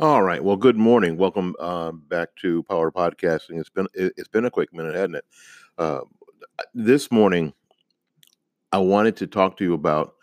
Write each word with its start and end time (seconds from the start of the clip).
All 0.00 0.22
right. 0.22 0.44
Well, 0.44 0.54
good 0.54 0.76
morning. 0.76 1.16
Welcome 1.16 1.56
uh, 1.58 1.90
back 1.90 2.28
to 2.36 2.62
Power 2.62 2.92
Podcasting. 2.92 3.58
It's 3.58 3.68
been 3.68 3.88
it, 3.94 4.12
has 4.16 4.28
been 4.28 4.44
a 4.44 4.50
quick 4.50 4.72
minute, 4.72 4.94
hasn't 4.94 5.16
it? 5.16 5.24
Uh, 5.76 6.02
this 6.72 7.10
morning, 7.10 7.52
I 8.70 8.78
wanted 8.78 9.16
to 9.16 9.26
talk 9.26 9.56
to 9.56 9.64
you 9.64 9.74
about 9.74 10.14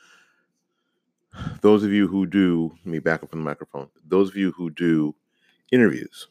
those 1.59 1.83
of 1.83 1.91
you 1.91 2.07
who 2.07 2.25
do. 2.25 2.71
Let 2.85 2.85
me 2.85 2.99
back 2.99 3.21
up 3.21 3.31
from 3.31 3.39
the 3.39 3.46
microphone. 3.46 3.89
Those 4.07 4.29
of 4.29 4.38
you 4.38 4.53
who 4.53 4.70
do 4.70 5.14
interviews. 5.73 6.30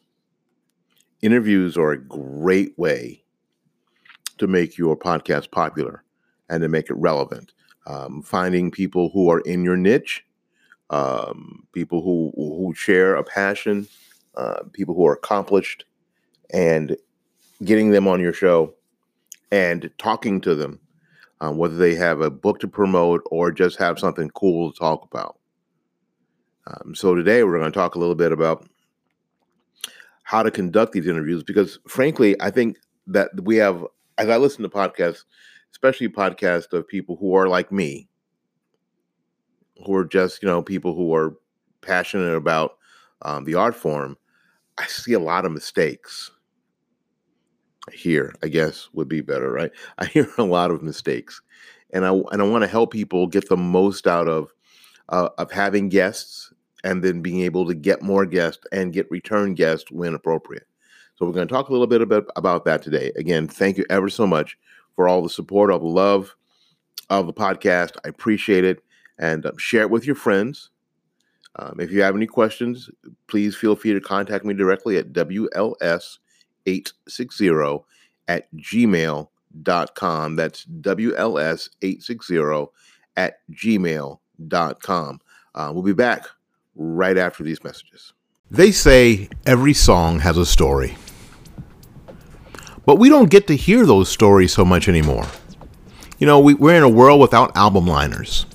Interviews 1.20 1.76
are 1.76 1.92
a 1.92 2.02
great 2.02 2.72
way 2.78 3.22
to 4.38 4.46
make 4.46 4.78
your 4.78 4.96
podcast 4.96 5.50
popular 5.50 6.02
and 6.48 6.62
to 6.62 6.68
make 6.68 6.88
it 6.88 6.94
relevant. 6.94 7.52
Um, 7.86 8.22
finding 8.22 8.70
people 8.70 9.10
who 9.10 9.30
are 9.30 9.40
in 9.40 9.64
your 9.64 9.76
niche 9.76 10.24
um, 10.90 11.66
people 11.72 12.02
who 12.02 12.32
who 12.36 12.74
share 12.74 13.16
a 13.16 13.24
passion, 13.24 13.86
uh, 14.36 14.62
people 14.72 14.94
who 14.94 15.06
are 15.06 15.14
accomplished, 15.14 15.84
and 16.52 16.96
getting 17.64 17.90
them 17.90 18.06
on 18.08 18.20
your 18.20 18.32
show 18.32 18.74
and 19.50 19.90
talking 19.98 20.40
to 20.40 20.54
them, 20.54 20.80
uh, 21.40 21.50
whether 21.50 21.76
they 21.76 21.94
have 21.94 22.20
a 22.20 22.30
book 22.30 22.58
to 22.60 22.68
promote 22.68 23.22
or 23.30 23.52
just 23.52 23.78
have 23.78 23.98
something 23.98 24.28
cool 24.30 24.72
to 24.72 24.78
talk 24.78 25.06
about. 25.10 25.38
Um, 26.66 26.94
so 26.94 27.14
today 27.14 27.44
we're 27.44 27.58
going 27.58 27.70
to 27.70 27.78
talk 27.78 27.94
a 27.94 27.98
little 27.98 28.14
bit 28.14 28.32
about 28.32 28.66
how 30.24 30.42
to 30.42 30.50
conduct 30.50 30.92
these 30.92 31.06
interviews 31.06 31.42
because, 31.42 31.78
frankly, 31.86 32.34
I 32.40 32.50
think 32.50 32.78
that 33.06 33.28
we 33.42 33.56
have, 33.56 33.84
as 34.18 34.28
I 34.28 34.38
listen 34.38 34.62
to 34.62 34.68
podcasts, 34.68 35.24
especially 35.70 36.08
podcasts 36.08 36.72
of 36.72 36.88
people 36.88 37.16
who 37.16 37.34
are 37.34 37.48
like 37.48 37.70
me, 37.70 38.08
who 39.84 39.94
are 39.94 40.04
just 40.04 40.42
you 40.42 40.48
know 40.48 40.62
people 40.62 40.94
who 40.94 41.14
are 41.14 41.36
passionate 41.80 42.34
about 42.34 42.76
um, 43.22 43.44
the 43.44 43.54
art 43.54 43.74
form, 43.74 44.16
I 44.78 44.86
see 44.86 45.12
a 45.12 45.20
lot 45.20 45.44
of 45.44 45.52
mistakes. 45.52 46.30
Here, 47.92 48.34
I 48.42 48.48
guess 48.48 48.88
would 48.94 49.08
be 49.08 49.20
better, 49.20 49.50
right? 49.50 49.70
I 49.98 50.06
hear 50.06 50.28
a 50.38 50.44
lot 50.44 50.70
of 50.70 50.82
mistakes, 50.82 51.42
and 51.92 52.04
I 52.04 52.12
and 52.32 52.40
I 52.40 52.44
want 52.44 52.62
to 52.62 52.68
help 52.68 52.92
people 52.92 53.26
get 53.26 53.48
the 53.48 53.56
most 53.56 54.06
out 54.06 54.28
of 54.28 54.52
uh, 55.08 55.28
of 55.38 55.50
having 55.50 55.88
guests 55.88 56.52
and 56.82 57.02
then 57.02 57.22
being 57.22 57.40
able 57.40 57.66
to 57.66 57.74
get 57.74 58.02
more 58.02 58.26
guests 58.26 58.64
and 58.70 58.92
get 58.92 59.10
return 59.10 59.54
guests 59.54 59.90
when 59.90 60.14
appropriate. 60.14 60.66
So 61.16 61.24
we're 61.24 61.32
going 61.32 61.48
to 61.48 61.52
talk 61.52 61.68
a 61.68 61.72
little 61.72 61.86
bit 61.86 62.02
about, 62.02 62.26
about 62.36 62.64
that 62.66 62.82
today. 62.82 63.10
Again, 63.16 63.48
thank 63.48 63.78
you 63.78 63.86
ever 63.88 64.10
so 64.10 64.26
much 64.26 64.58
for 64.94 65.08
all 65.08 65.22
the 65.22 65.30
support, 65.30 65.70
all 65.70 65.78
the 65.78 65.86
love 65.86 66.36
of 67.08 67.26
the 67.26 67.32
podcast. 67.32 67.96
I 68.04 68.08
appreciate 68.08 68.64
it 68.64 68.82
and 69.18 69.46
um, 69.46 69.56
share 69.58 69.82
it 69.82 69.90
with 69.90 70.06
your 70.06 70.16
friends. 70.16 70.70
Um, 71.56 71.76
if 71.78 71.92
you 71.92 72.02
have 72.02 72.16
any 72.16 72.26
questions, 72.26 72.90
please 73.28 73.54
feel 73.54 73.76
free 73.76 73.92
to 73.92 74.00
contact 74.00 74.44
me 74.44 74.54
directly 74.54 74.98
at 74.98 75.12
WLS860 75.12 77.84
at 78.26 78.52
gmail.com. 78.56 80.36
That's 80.36 80.66
WLS860 80.66 82.68
at 83.16 83.34
gmail.com. 83.52 85.20
Uh, 85.54 85.70
we'll 85.72 85.84
be 85.84 85.92
back 85.92 86.26
right 86.74 87.16
after 87.16 87.44
these 87.44 87.62
messages. 87.62 88.12
They 88.50 88.72
say 88.72 89.28
every 89.46 89.74
song 89.74 90.18
has 90.20 90.36
a 90.36 90.44
story. 90.44 90.96
But 92.84 92.96
we 92.96 93.08
don't 93.08 93.30
get 93.30 93.46
to 93.46 93.56
hear 93.56 93.86
those 93.86 94.10
stories 94.10 94.52
so 94.52 94.64
much 94.64 94.88
anymore. 94.88 95.26
You 96.18 96.26
know, 96.26 96.40
we, 96.40 96.54
are 96.54 96.74
in 96.74 96.82
a 96.82 96.88
world 96.88 97.20
without 97.20 97.56
album 97.56 97.86
liners. 97.86 98.46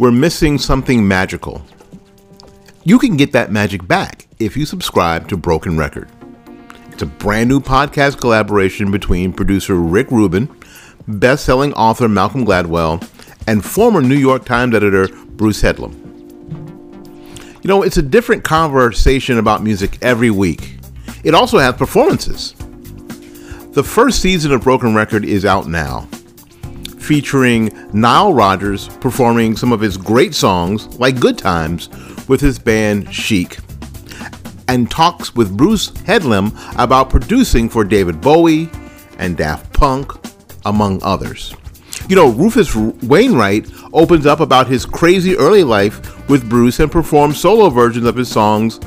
We're 0.00 0.10
missing 0.10 0.56
something 0.56 1.06
magical. 1.06 1.62
You 2.84 2.98
can 2.98 3.18
get 3.18 3.32
that 3.32 3.52
magic 3.52 3.86
back 3.86 4.26
if 4.38 4.56
you 4.56 4.64
subscribe 4.64 5.28
to 5.28 5.36
Broken 5.36 5.76
Record. 5.76 6.08
It's 6.90 7.02
a 7.02 7.06
brand 7.06 7.50
new 7.50 7.60
podcast 7.60 8.18
collaboration 8.18 8.90
between 8.90 9.34
producer 9.34 9.74
Rick 9.74 10.10
Rubin, 10.10 10.48
best 11.06 11.44
selling 11.44 11.74
author 11.74 12.08
Malcolm 12.08 12.46
Gladwell, 12.46 13.06
and 13.46 13.62
former 13.62 14.00
New 14.00 14.16
York 14.16 14.46
Times 14.46 14.74
editor 14.74 15.06
Bruce 15.32 15.60
Headlam. 15.60 15.92
You 17.62 17.68
know, 17.68 17.82
it's 17.82 17.98
a 17.98 18.02
different 18.02 18.42
conversation 18.42 19.36
about 19.36 19.62
music 19.62 19.98
every 20.00 20.30
week. 20.30 20.78
It 21.24 21.34
also 21.34 21.58
has 21.58 21.74
performances. 21.74 22.54
The 23.72 23.84
first 23.84 24.22
season 24.22 24.52
of 24.52 24.62
Broken 24.62 24.94
Record 24.94 25.26
is 25.26 25.44
out 25.44 25.68
now 25.68 26.08
featuring 27.00 27.70
Nile 27.92 28.32
Rodgers 28.32 28.88
performing 28.98 29.56
some 29.56 29.72
of 29.72 29.80
his 29.80 29.96
great 29.96 30.34
songs 30.34 30.86
like 30.98 31.18
Good 31.18 31.38
Times 31.38 31.88
with 32.28 32.40
his 32.40 32.58
band 32.58 33.12
Chic, 33.12 33.58
and 34.68 34.90
talks 34.90 35.34
with 35.34 35.56
Bruce 35.56 35.90
Headlam 35.90 36.52
about 36.78 37.10
producing 37.10 37.68
for 37.68 37.84
David 37.84 38.20
Bowie 38.20 38.68
and 39.18 39.36
Daft 39.36 39.72
Punk, 39.72 40.12
among 40.64 41.02
others. 41.02 41.54
You 42.08 42.16
know, 42.16 42.30
Rufus 42.30 42.74
Wainwright 42.74 43.70
opens 43.92 44.26
up 44.26 44.40
about 44.40 44.66
his 44.66 44.84
crazy 44.86 45.36
early 45.36 45.64
life 45.64 46.28
with 46.28 46.48
Bruce 46.48 46.80
and 46.80 46.90
performs 46.90 47.40
solo 47.40 47.70
versions 47.70 48.06
of 48.06 48.16
his 48.16 48.30
songs 48.30 48.78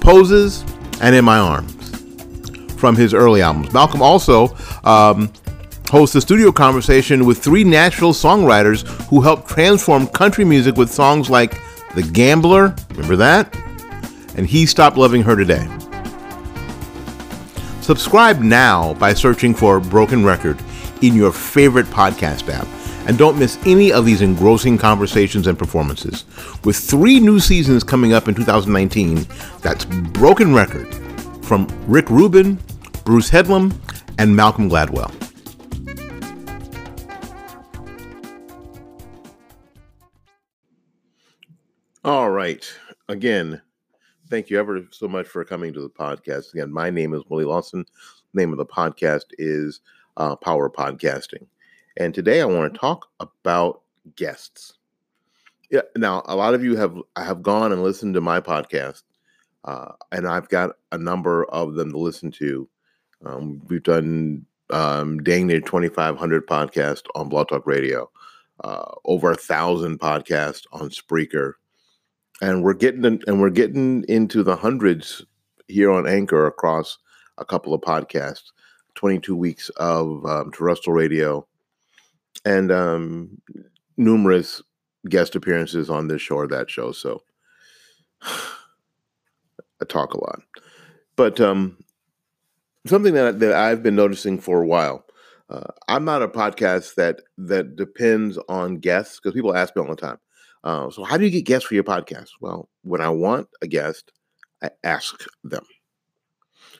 Poses 0.00 0.64
and 1.00 1.14
In 1.14 1.24
My 1.24 1.38
Arms 1.38 1.76
from 2.80 2.96
his 2.96 3.12
early 3.12 3.42
albums. 3.42 3.72
Malcolm 3.72 4.00
also 4.00 4.56
um, 4.84 5.30
hosts 5.90 6.14
a 6.14 6.20
studio 6.20 6.52
conversation 6.52 7.26
with 7.26 7.42
three 7.42 7.64
Nashville 7.64 8.12
songwriters 8.12 8.86
who 9.08 9.20
helped 9.20 9.48
transform 9.48 10.06
country 10.06 10.44
music 10.44 10.76
with 10.76 10.88
songs 10.88 11.28
like 11.28 11.60
The 11.96 12.02
Gambler, 12.02 12.76
remember 12.90 13.16
that? 13.16 13.52
And 14.36 14.46
He 14.46 14.66
Stopped 14.66 14.96
Loving 14.96 15.22
Her 15.22 15.34
Today. 15.34 15.66
Subscribe 17.80 18.38
now 18.38 18.94
by 18.94 19.12
searching 19.12 19.52
for 19.52 19.80
Broken 19.80 20.24
Record 20.24 20.62
in 21.02 21.16
your 21.16 21.32
favorite 21.32 21.86
podcast 21.86 22.48
app. 22.48 22.68
And 23.08 23.18
don't 23.18 23.36
miss 23.36 23.58
any 23.66 23.92
of 23.92 24.04
these 24.04 24.22
engrossing 24.22 24.78
conversations 24.78 25.48
and 25.48 25.58
performances. 25.58 26.24
With 26.62 26.76
three 26.76 27.18
new 27.18 27.40
seasons 27.40 27.82
coming 27.82 28.12
up 28.12 28.28
in 28.28 28.36
2019, 28.36 29.26
that's 29.60 29.86
Broken 29.86 30.54
Record 30.54 30.86
from 31.42 31.66
Rick 31.88 32.10
Rubin, 32.10 32.60
Bruce 33.04 33.28
Headlam, 33.28 33.74
and 34.18 34.36
Malcolm 34.36 34.70
Gladwell. 34.70 35.29
All 42.02 42.30
right. 42.30 42.66
Again, 43.10 43.60
thank 44.30 44.48
you 44.48 44.58
ever 44.58 44.86
so 44.90 45.06
much 45.06 45.26
for 45.26 45.44
coming 45.44 45.74
to 45.74 45.82
the 45.82 45.90
podcast. 45.90 46.54
Again, 46.54 46.72
my 46.72 46.88
name 46.88 47.12
is 47.12 47.22
Willie 47.28 47.44
Lawson. 47.44 47.84
The 48.32 48.40
name 48.40 48.52
of 48.52 48.56
the 48.56 48.64
podcast 48.64 49.26
is 49.36 49.80
uh, 50.16 50.34
Power 50.36 50.70
Podcasting. 50.70 51.46
And 51.98 52.14
today 52.14 52.40
I 52.40 52.46
want 52.46 52.72
to 52.72 52.80
talk 52.80 53.10
about 53.20 53.82
guests. 54.16 54.78
Yeah. 55.70 55.82
Now, 55.94 56.22
a 56.24 56.34
lot 56.34 56.54
of 56.54 56.64
you 56.64 56.74
have 56.76 56.96
have 57.16 57.42
gone 57.42 57.70
and 57.70 57.82
listened 57.82 58.14
to 58.14 58.22
my 58.22 58.40
podcast, 58.40 59.02
uh, 59.64 59.92
and 60.10 60.26
I've 60.26 60.48
got 60.48 60.76
a 60.92 60.96
number 60.98 61.44
of 61.50 61.74
them 61.74 61.92
to 61.92 61.98
listen 61.98 62.30
to. 62.32 62.66
Um, 63.26 63.60
we've 63.68 63.82
done 63.82 64.46
um, 64.70 65.18
dang 65.18 65.48
near 65.48 65.60
2,500 65.60 66.46
podcasts 66.46 67.06
on 67.14 67.28
Blog 67.28 67.48
Talk 67.48 67.66
Radio, 67.66 68.10
uh, 68.64 68.90
over 69.04 69.32
a 69.32 69.36
thousand 69.36 70.00
podcasts 70.00 70.64
on 70.72 70.88
Spreaker, 70.88 71.54
and 72.40 72.62
we're 72.62 72.74
getting 72.74 73.04
in, 73.04 73.20
and 73.26 73.40
we're 73.40 73.50
getting 73.50 74.04
into 74.08 74.42
the 74.42 74.56
hundreds 74.56 75.24
here 75.68 75.90
on 75.90 76.06
Anchor 76.06 76.46
across 76.46 76.98
a 77.38 77.44
couple 77.44 77.74
of 77.74 77.80
podcasts, 77.80 78.50
22 78.94 79.36
weeks 79.36 79.68
of 79.76 80.24
um, 80.26 80.50
terrestrial 80.50 80.96
radio, 80.96 81.46
and 82.44 82.72
um, 82.72 83.40
numerous 83.96 84.62
guest 85.08 85.34
appearances 85.34 85.90
on 85.90 86.08
this 86.08 86.22
show 86.22 86.36
or 86.36 86.46
that 86.48 86.70
show. 86.70 86.92
So 86.92 87.22
I 88.22 89.84
talk 89.88 90.14
a 90.14 90.20
lot, 90.20 90.40
but 91.16 91.40
um, 91.40 91.78
something 92.86 93.14
that 93.14 93.40
that 93.40 93.52
I've 93.52 93.82
been 93.82 93.96
noticing 93.96 94.38
for 94.38 94.62
a 94.62 94.66
while. 94.66 95.04
Uh, 95.48 95.72
I'm 95.88 96.04
not 96.04 96.22
a 96.22 96.28
podcast 96.28 96.94
that 96.94 97.22
that 97.36 97.74
depends 97.74 98.38
on 98.48 98.76
guests 98.76 99.18
because 99.18 99.34
people 99.34 99.56
ask 99.56 99.74
me 99.74 99.82
all 99.82 99.88
the 99.88 99.96
time 99.96 100.18
uh, 100.64 100.90
so, 100.90 101.04
how 101.04 101.16
do 101.16 101.24
you 101.24 101.30
get 101.30 101.46
guests 101.46 101.66
for 101.68 101.74
your 101.74 101.84
podcast? 101.84 102.30
Well, 102.40 102.68
when 102.82 103.00
I 103.00 103.08
want 103.08 103.48
a 103.62 103.66
guest, 103.66 104.12
I 104.62 104.70
ask 104.84 105.24
them. 105.42 105.64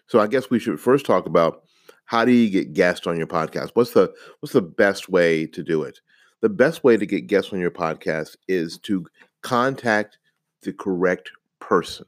So, 0.06 0.20
I 0.20 0.26
guess 0.26 0.50
we 0.50 0.58
should 0.58 0.80
first 0.80 1.06
talk 1.06 1.26
about 1.26 1.62
how 2.04 2.24
do 2.24 2.32
you 2.32 2.50
get 2.50 2.72
guests 2.72 3.06
on 3.06 3.16
your 3.16 3.26
podcast? 3.26 3.70
What's 3.74 3.92
the 3.92 4.12
what's 4.40 4.52
the 4.52 4.62
best 4.62 5.08
way 5.08 5.46
to 5.46 5.62
do 5.62 5.82
it? 5.82 6.00
The 6.40 6.48
best 6.48 6.84
way 6.84 6.96
to 6.96 7.06
get 7.06 7.26
guests 7.26 7.52
on 7.52 7.60
your 7.60 7.70
podcast 7.70 8.36
is 8.48 8.78
to 8.78 9.06
contact 9.42 10.18
the 10.62 10.72
correct 10.72 11.30
person, 11.60 12.06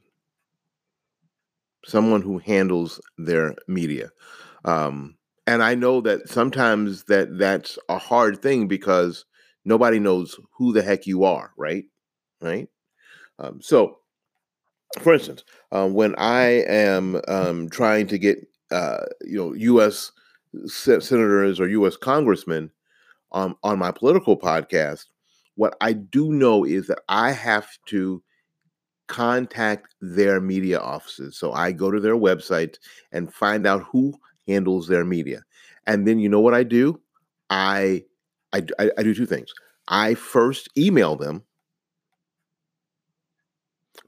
someone 1.85 2.21
who 2.21 2.37
handles 2.39 2.99
their 3.17 3.55
media. 3.67 4.09
Um, 4.65 5.15
and 5.47 5.63
I 5.63 5.75
know 5.75 6.01
that 6.01 6.29
sometimes 6.29 7.03
that 7.05 7.37
that's 7.37 7.77
a 7.89 7.97
hard 7.97 8.41
thing 8.41 8.67
because 8.67 9.25
nobody 9.65 9.99
knows 9.99 10.39
who 10.51 10.73
the 10.73 10.81
heck 10.81 11.07
you 11.07 11.23
are, 11.23 11.51
right? 11.57 11.85
Right. 12.41 12.67
Um, 13.39 13.61
so 13.61 13.99
for 15.01 15.13
instance, 15.13 15.43
um, 15.71 15.93
when 15.93 16.15
I 16.17 16.63
am 16.67 17.19
um, 17.27 17.69
trying 17.69 18.07
to 18.07 18.17
get 18.17 18.47
uh, 18.71 19.05
you 19.21 19.37
know 19.37 19.53
U.S. 19.53 20.11
senators 20.67 21.59
or 21.59 21.67
U.S. 21.69 21.97
congressmen 21.97 22.71
on 23.31 23.55
on 23.63 23.79
my 23.79 23.91
political 23.91 24.37
podcast, 24.37 25.05
what 25.55 25.75
I 25.81 25.93
do 25.93 26.31
know 26.31 26.63
is 26.63 26.87
that 26.87 26.99
I 27.09 27.31
have 27.31 27.67
to 27.87 28.21
contact 29.07 29.95
their 30.01 30.39
media 30.39 30.79
offices. 30.79 31.37
So 31.37 31.53
I 31.53 31.71
go 31.71 31.91
to 31.91 31.99
their 31.99 32.15
website 32.15 32.77
and 33.11 33.33
find 33.33 33.67
out 33.67 33.83
who 33.83 34.13
handles 34.47 34.87
their 34.87 35.05
media, 35.05 35.43
and 35.87 36.07
then 36.07 36.19
you 36.19 36.29
know 36.29 36.41
what 36.41 36.53
I 36.53 36.63
do? 36.63 36.99
I 37.49 38.03
I, 38.53 38.63
I, 38.79 38.91
I 38.97 39.03
do 39.03 39.13
two 39.13 39.25
things. 39.25 39.51
I 39.87 40.13
first 40.13 40.69
email 40.77 41.15
them 41.15 41.43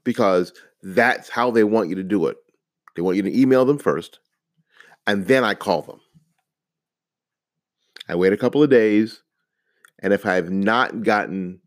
because 0.04 0.52
that's 0.82 1.28
how 1.28 1.50
they 1.50 1.64
want 1.64 1.88
you 1.88 1.96
to 1.96 2.02
do 2.02 2.26
it. 2.26 2.36
They 2.94 3.02
want 3.02 3.16
you 3.16 3.22
to 3.22 3.38
email 3.38 3.64
them 3.64 3.78
first, 3.78 4.20
and 5.06 5.26
then 5.26 5.44
I 5.44 5.54
call 5.54 5.82
them. 5.82 6.00
I 8.08 8.14
wait 8.14 8.32
a 8.32 8.38
couple 8.38 8.62
of 8.62 8.70
days, 8.70 9.22
and 9.98 10.12
if 10.12 10.24
I 10.24 10.34
have 10.34 10.50
not 10.50 11.02
gotten 11.02 11.60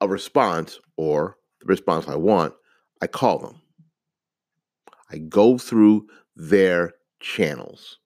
a 0.00 0.08
response 0.08 0.78
or 0.96 1.36
the 1.60 1.66
response 1.66 2.08
I 2.08 2.16
want, 2.16 2.54
I 3.02 3.08
call 3.08 3.38
them. 3.38 3.60
I 5.10 5.18
go 5.18 5.58
through 5.58 6.06
their 6.34 6.94
channels. 7.20 7.98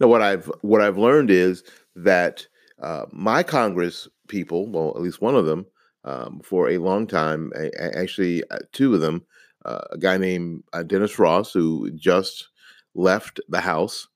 Now, 0.00 0.08
what 0.08 0.22
I've 0.22 0.50
what 0.62 0.80
I've 0.80 0.98
learned 0.98 1.30
is 1.30 1.62
that 1.96 2.46
uh, 2.82 3.06
my 3.12 3.42
Congress 3.42 4.08
people, 4.28 4.70
well, 4.70 4.92
at 4.96 5.02
least 5.02 5.20
one 5.20 5.34
of 5.34 5.46
them, 5.46 5.66
um, 6.04 6.40
for 6.44 6.68
a 6.68 6.78
long 6.78 7.06
time. 7.06 7.52
actually, 7.78 8.42
uh, 8.50 8.58
two 8.72 8.94
of 8.94 9.00
them. 9.00 9.24
Uh, 9.64 9.80
a 9.90 9.98
guy 9.98 10.16
named 10.16 10.62
uh, 10.72 10.82
Dennis 10.82 11.18
Ross, 11.18 11.52
who 11.52 11.90
just 11.90 12.48
left 12.94 13.40
the 13.48 13.60
House 13.60 14.06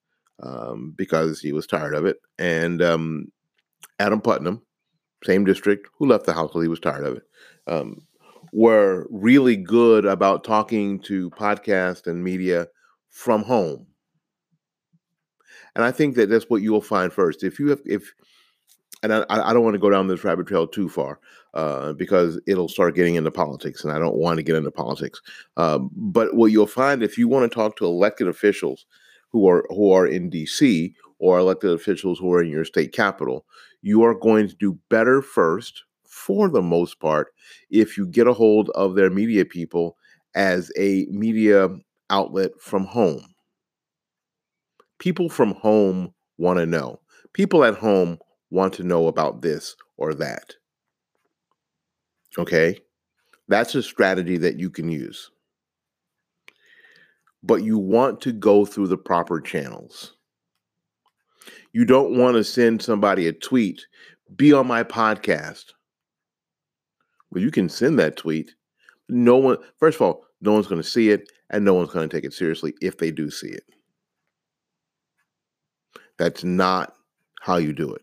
um, 0.43 0.95
because 0.97 1.41
he 1.41 1.53
was 1.53 1.67
tired 1.67 1.95
of 1.95 2.07
it, 2.07 2.19
and 2.39 2.81
um, 2.81 3.27
Adam 3.99 4.21
Putnam, 4.21 4.63
same 5.25 5.45
district, 5.45 5.89
who 5.99 6.07
left 6.07 6.27
the 6.27 6.33
House 6.33 6.51
because 6.51 6.63
he 6.63 6.69
was 6.69 6.81
tired 6.81 7.05
of 7.05 7.17
it. 7.17 7.23
Um, 7.67 8.07
were 8.53 9.07
really 9.11 9.57
good 9.57 10.05
about 10.05 10.45
talking 10.45 11.01
to 11.01 11.31
podcast 11.31 12.07
and 12.07 12.23
media 12.23 12.69
from 13.09 13.43
home. 13.43 13.87
And 15.75 15.85
I 15.85 15.91
think 15.91 16.17
that 16.17 16.29
that's 16.29 16.51
what 16.51 16.63
you 16.63 16.73
will 16.73 16.81
find 16.83 17.13
first. 17.13 17.43
If 17.43 17.59
you 17.59 17.69
have, 17.69 17.81
if 17.85 18.13
and 19.03 19.13
I, 19.13 19.25
I 19.29 19.53
don't 19.53 19.65
want 19.65 19.75
to 19.75 19.81
go 19.81 19.91
down 19.91 20.07
this 20.07 20.23
rabbit 20.23 20.47
trail 20.47 20.67
too 20.67 20.89
far 20.89 21.19
uh, 21.55 21.93
because 21.95 22.41
it'll 22.47 22.69
start 22.69 22.95
getting 22.95 23.17
into 23.17 23.31
politics, 23.31 23.83
and 23.83 23.93
I 23.93 23.99
don't 23.99 24.17
want 24.17 24.37
to 24.37 24.43
get 24.43 24.55
into 24.55 24.71
politics. 24.71 25.21
Um, 25.57 25.91
but 25.95 26.35
what 26.35 26.53
you'll 26.53 26.67
find 26.67 27.03
if 27.03 27.19
you 27.19 27.27
want 27.29 27.51
to 27.51 27.55
talk 27.55 27.77
to 27.77 27.87
elected 27.87 28.29
officials 28.29 28.87
who 29.31 29.49
are 29.49 29.67
who 29.71 29.91
are 29.93 30.07
in 30.07 30.31
D.C. 30.31 30.95
or 31.19 31.39
elected 31.39 31.71
officials 31.71 32.19
who 32.19 32.33
are 32.33 32.43
in 32.43 32.51
your 32.51 32.65
state 32.65 32.93
capital, 32.93 33.45
you 33.83 34.03
are 34.03 34.15
going 34.15 34.49
to 34.49 34.55
do 34.55 34.79
better 34.89 35.21
first, 35.21 35.83
for 36.05 36.49
the 36.49 36.63
most 36.63 37.01
part, 37.01 37.29
if 37.71 37.97
you 37.97 38.07
get 38.07 38.29
a 38.29 38.33
hold 38.33 38.71
of 38.71 38.95
their 38.95 39.11
media 39.11 39.45
people 39.45 39.97
as 40.35 40.71
a 40.79 41.07
media 41.11 41.69
outlet 42.11 42.53
from 42.61 42.85
home. 42.85 43.32
People 45.03 45.29
from 45.29 45.55
home 45.55 46.15
want 46.39 46.61
to 46.61 46.65
know. 46.65 47.01
People 47.33 47.65
at 47.65 47.75
home 47.75 48.21
want 48.51 48.73
to 48.75 48.85
know 48.85 49.09
about 49.09 49.43
this 49.43 49.75
or 49.97 50.15
that. 50.15 50.55
Okay? 52.39 52.79
That's 53.49 53.75
a 53.75 53.83
strategy 53.83 54.37
that 54.37 54.61
you 54.61 54.71
can 54.71 54.89
use. 54.89 55.33
But 57.43 57.65
you 57.65 57.79
want 57.79 58.21
to 58.21 58.31
go 58.31 58.65
through 58.65 58.87
the 58.87 58.97
proper 58.97 59.41
channels. 59.41 60.15
You 61.73 61.85
don't 61.85 62.17
want 62.17 62.37
to 62.37 62.45
send 62.45 62.81
somebody 62.81 63.27
a 63.27 63.33
tweet, 63.33 63.85
be 64.37 64.53
on 64.53 64.69
my 64.69 64.85
podcast. 64.85 65.73
Well, 67.33 67.43
you 67.43 67.51
can 67.51 67.69
send 67.69 67.99
that 67.99 68.17
tweet. 68.17 68.53
No 69.09 69.35
one, 69.35 69.57
first 69.81 69.97
of 69.97 70.03
all, 70.03 70.27
no 70.41 70.53
one's 70.53 70.69
going 70.69 70.81
to 70.81 70.89
see 70.89 71.11
it, 71.11 71.29
and 71.51 71.65
no 71.65 71.75
one's 71.75 71.91
going 71.91 72.09
to 72.09 72.17
take 72.17 72.25
it 72.25 72.33
seriously 72.33 72.75
if 72.81 72.99
they 72.99 73.11
do 73.11 73.33
see 73.33 73.49
it. 73.49 73.65
That's 76.23 76.45
not 76.45 76.95
how 77.41 77.57
you 77.57 77.73
do 77.73 77.93
it. 77.93 78.03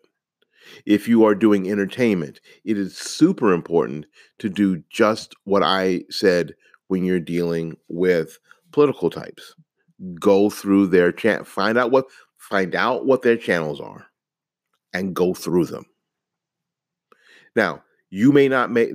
If 0.85 1.07
you 1.07 1.23
are 1.23 1.33
doing 1.33 1.71
entertainment, 1.71 2.41
it 2.65 2.77
is 2.77 2.97
super 2.97 3.53
important 3.53 4.07
to 4.39 4.49
do 4.49 4.83
just 4.89 5.35
what 5.45 5.63
I 5.63 6.03
said 6.09 6.53
when 6.89 7.05
you're 7.05 7.21
dealing 7.21 7.77
with 7.87 8.37
political 8.73 9.09
types. 9.09 9.55
Go 10.19 10.49
through 10.49 10.87
their 10.87 11.13
chat, 11.13 11.47
find 11.47 11.77
out 11.77 11.91
what 11.91 12.07
find 12.35 12.75
out 12.75 13.05
what 13.05 13.21
their 13.21 13.37
channels 13.37 13.79
are 13.79 14.07
and 14.93 15.15
go 15.15 15.33
through 15.33 15.67
them. 15.67 15.85
Now, 17.55 17.83
you 18.09 18.33
may 18.33 18.49
not 18.49 18.69
make 18.69 18.89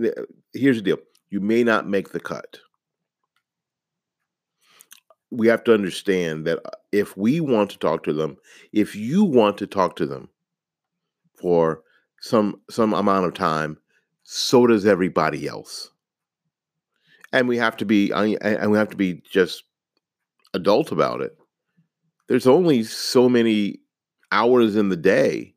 here's 0.52 0.76
the 0.76 0.82
deal. 0.82 0.98
You 1.30 1.40
may 1.40 1.64
not 1.64 1.88
make 1.88 2.10
the 2.10 2.20
cut. 2.20 2.58
We 5.36 5.48
have 5.48 5.64
to 5.64 5.74
understand 5.74 6.46
that 6.46 6.60
uh, 6.64 6.70
if 6.92 7.16
we 7.16 7.40
want 7.40 7.70
to 7.70 7.78
talk 7.78 8.04
to 8.04 8.12
them, 8.12 8.36
if 8.72 8.94
you 8.94 9.24
want 9.24 9.58
to 9.58 9.66
talk 9.66 9.96
to 9.96 10.06
them, 10.06 10.28
for 11.44 11.82
some 12.20 12.58
some 12.70 12.94
amount 12.94 13.26
of 13.26 13.34
time, 13.34 13.76
so 14.22 14.66
does 14.66 14.86
everybody 14.86 15.46
else. 15.46 15.90
And 17.32 17.48
we 17.48 17.58
have 17.58 17.76
to 17.78 17.84
be 17.84 18.10
and 18.12 18.70
we 18.70 18.78
have 18.78 18.88
to 18.90 18.96
be 18.96 19.22
just 19.30 19.64
adult 20.54 20.92
about 20.92 21.20
it. 21.20 21.36
There's 22.28 22.46
only 22.46 22.82
so 22.84 23.28
many 23.28 23.80
hours 24.32 24.76
in 24.76 24.88
the 24.88 24.96
day, 24.96 25.54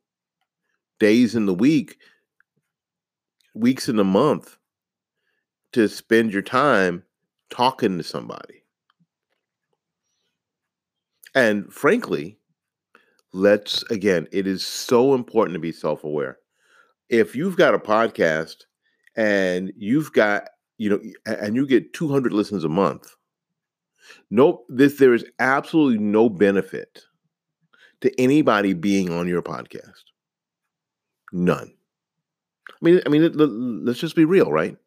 days 1.00 1.36
in 1.36 1.46
the 1.46 1.54
week, 1.54 1.98
weeks 3.54 3.88
in 3.88 3.96
the 3.96 4.04
month 4.04 4.58
to 5.72 5.88
spend 5.88 6.34
your 6.34 6.42
time 6.42 7.04
talking 7.50 7.98
to 7.98 8.04
somebody. 8.04 8.64
And 11.36 11.72
frankly, 11.74 12.38
let's 13.34 13.84
again, 13.84 14.28
it 14.32 14.48
is 14.48 14.66
so 14.66 15.14
important 15.14 15.56
to 15.56 15.60
be 15.60 15.72
self 15.72 16.04
aware. 16.04 16.38
If 17.10 17.36
you've 17.36 17.58
got 17.58 17.74
a 17.74 17.80
podcast 17.80 18.56
and 19.16 19.72
you've 19.78 20.12
got, 20.14 20.50
you 20.78 20.90
know, 20.90 21.00
and 21.26 21.56
you 21.56 21.66
get 21.66 21.94
200 21.94 22.34
listens 22.34 22.64
a 22.64 22.70
month, 22.70 23.16
nope, 24.30 24.66
this 24.70 24.98
there 24.98 25.14
is 25.14 25.26
absolutely 25.40 26.00
no 26.00 26.30
benefit 26.30 27.02
to 28.02 28.22
anybody 28.22 28.74
being 28.74 29.12
on 29.12 29.28
your 29.28 29.42
podcast. 29.42 30.04
None. 31.32 31.74
I 32.70 32.76
mean, 32.82 33.02
I 33.06 33.10
mean, 33.10 33.32
let's 33.86 34.00
just 34.00 34.16
be 34.16 34.26
real, 34.26 34.52
right? 34.52 34.78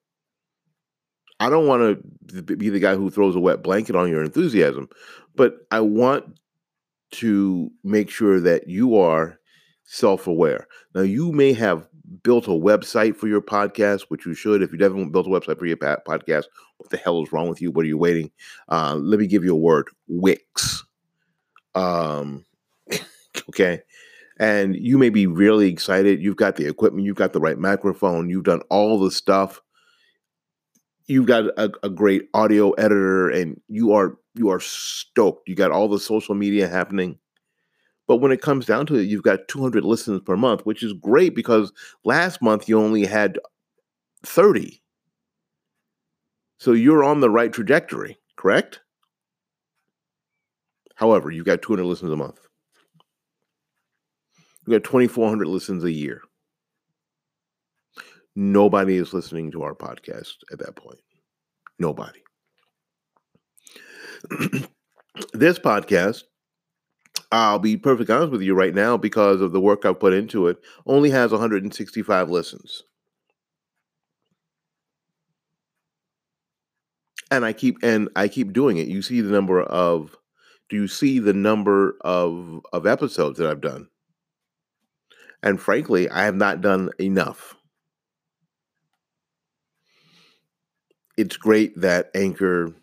I 1.41 1.49
don't 1.49 1.67
want 1.67 2.03
to 2.29 2.43
be 2.43 2.69
the 2.69 2.79
guy 2.79 2.95
who 2.95 3.11
throws 3.11 3.35
a 3.35 3.41
wet 3.41 3.63
blanket 3.63 3.97
on 3.97 4.11
your 4.11 4.23
enthusiasm, 4.23 4.89
but 5.35 5.67
I 5.71 5.81
want 5.81 6.39
to 7.13 7.71
make 7.83 8.11
sure 8.11 8.41
that 8.41 8.69
you 8.69 8.97
are 8.97 9.39
self 9.85 10.27
aware. 10.27 10.69
Now, 10.95 11.01
you 11.01 11.33
may 11.33 11.53
have 11.55 11.89
built 12.23 12.47
a 12.47 12.51
website 12.51 13.17
for 13.17 13.27
your 13.27 13.41
podcast, 13.41 14.03
which 14.09 14.27
you 14.27 14.35
should. 14.35 14.63
If 14.63 14.73
you 14.73 14.79
haven't 14.81 15.13
built 15.13 15.27
a 15.27 15.31
website 15.31 15.59
for 15.59 15.67
your 15.67 15.77
podcast, 15.77 16.45
what 16.77 16.91
the 16.91 16.97
hell 16.97 17.23
is 17.23 17.33
wrong 17.33 17.49
with 17.49 17.63
you? 17.63 17.71
What 17.71 17.85
are 17.85 17.89
you 17.89 17.99
waiting? 17.99 18.31
Uh, 18.69 18.97
let 18.97 19.19
me 19.19 19.27
give 19.27 19.45
you 19.45 19.55
a 19.55 19.59
word 19.59 19.89
Wix. 20.09 20.85
Um, 21.75 22.45
okay. 23.49 23.81
And 24.39 24.75
you 24.77 24.99
may 24.99 25.11
be 25.11 25.27
really 25.27 25.69
excited. 25.69 26.23
You've 26.23 26.37
got 26.37 26.57
the 26.57 26.67
equipment, 26.67 27.05
you've 27.05 27.17
got 27.17 27.33
the 27.33 27.41
right 27.41 27.59
microphone, 27.59 28.31
you've 28.31 28.45
done 28.45 28.63
all 28.71 28.99
the 28.99 29.11
stuff. 29.11 29.61
You've 31.11 31.27
got 31.27 31.47
a, 31.57 31.73
a 31.83 31.91
great 31.91 32.29
audio 32.35 32.71
editor, 32.75 33.29
and 33.31 33.61
you 33.67 33.93
are 33.93 34.17
you 34.37 34.49
are 34.49 34.61
stoked. 34.61 35.49
You 35.49 35.57
got 35.57 35.73
all 35.73 35.89
the 35.89 35.99
social 35.99 36.37
media 36.37 36.69
happening. 36.69 37.19
But 38.07 38.19
when 38.19 38.31
it 38.31 38.43
comes 38.43 38.65
down 38.65 38.87
to 38.87 38.95
it, 38.95 39.09
you've 39.09 39.25
got 39.25 39.49
200 39.49 39.85
listens 39.85 40.21
per 40.21 40.37
month, 40.37 40.61
which 40.65 40.85
is 40.85 40.93
great 40.93 41.35
because 41.35 41.73
last 42.05 42.41
month 42.41 42.69
you 42.69 42.79
only 42.79 43.07
had 43.07 43.41
30. 44.25 44.81
So 46.59 46.71
you're 46.71 47.03
on 47.03 47.19
the 47.19 47.31
right 47.31 47.53
trajectory, 47.53 48.17
correct? 48.37 48.79
However, 50.95 51.33
you've 51.33 51.47
got 51.47 51.61
200 51.61 51.83
listens 51.85 52.13
a 52.13 52.17
month. 52.17 52.39
You've 54.65 54.81
got 54.81 54.89
2,400 54.89 55.49
listens 55.49 55.83
a 55.83 55.91
year. 55.91 56.23
Nobody 58.37 58.97
is 58.97 59.13
listening 59.13 59.51
to 59.53 59.63
our 59.63 59.75
podcast 59.75 60.35
at 60.53 60.59
that 60.61 60.77
point. 60.77 61.01
Nobody. 61.79 62.23
this 65.33 65.59
podcast, 65.59 66.25
I'll 67.33 67.59
be 67.59 67.77
perfectly 67.77 68.15
honest 68.15 68.33
with 68.33 68.43
you 68.43 68.55
right 68.55 68.75
now, 68.75 68.97
because 68.97 69.41
of 69.41 69.53
the 69.53 69.61
work 69.61 69.85
I've 69.85 70.01
put 70.01 70.13
into 70.13 70.47
it, 70.47 70.59
only 70.87 71.11
has 71.11 71.33
165 71.33 72.31
listens. 72.31 72.85
and 77.31 77.45
I 77.45 77.53
keep 77.53 77.79
and 77.83 78.09
I 78.17 78.29
keep 78.29 78.53
doing 78.53 78.77
it. 78.79 78.89
You 78.89 79.03
see 79.03 79.21
the 79.21 79.31
number 79.31 79.63
of 79.63 80.17
do 80.69 80.77
you 80.77 80.89
see 80.89 81.19
the 81.19 81.33
number 81.33 81.97
of 82.03 82.61
of 82.73 82.87
episodes 82.87 83.39
that 83.39 83.49
I've 83.49 83.61
done? 83.61 83.89
And 85.43 85.61
frankly, 85.61 86.09
I 86.11 86.25
have 86.25 86.35
not 86.35 86.61
done 86.61 86.91
enough. 87.01 87.55
It's 91.21 91.37
great 91.37 91.79
that 91.79 92.11
Anchor 92.15 92.75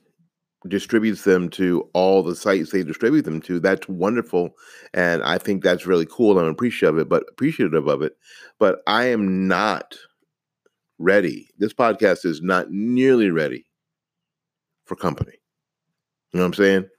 distributes 0.68 1.24
them 1.24 1.50
to 1.50 1.90
all 1.94 2.22
the 2.22 2.36
sites 2.36 2.72
they 2.72 2.84
distribute 2.84 3.24
them 3.24 3.42
to. 3.42 3.60
That's 3.60 3.90
wonderful, 3.90 4.52
and 4.94 5.24
I 5.24 5.40
think 5.40 5.64
that's 5.64 5.88
really 5.88 6.06
cool. 6.06 6.38
I'm 6.38 6.46
appreciative 6.46 6.98
of 6.98 7.02
it, 7.02 7.10
but 7.10 7.26
appreciative 7.32 7.88
of 7.88 8.04
it. 8.04 8.16
But 8.60 8.84
I 8.86 9.06
am 9.06 9.48
not 9.48 9.96
ready. 11.00 11.50
This 11.58 11.74
podcast 11.74 12.26
is 12.26 12.40
not 12.44 12.70
nearly 12.70 13.32
ready 13.32 13.66
for 14.86 14.96
company. 14.96 15.34
You 16.32 16.38
know 16.38 16.44
what 16.44 16.50
I'm 16.50 16.54
saying? 16.54 16.90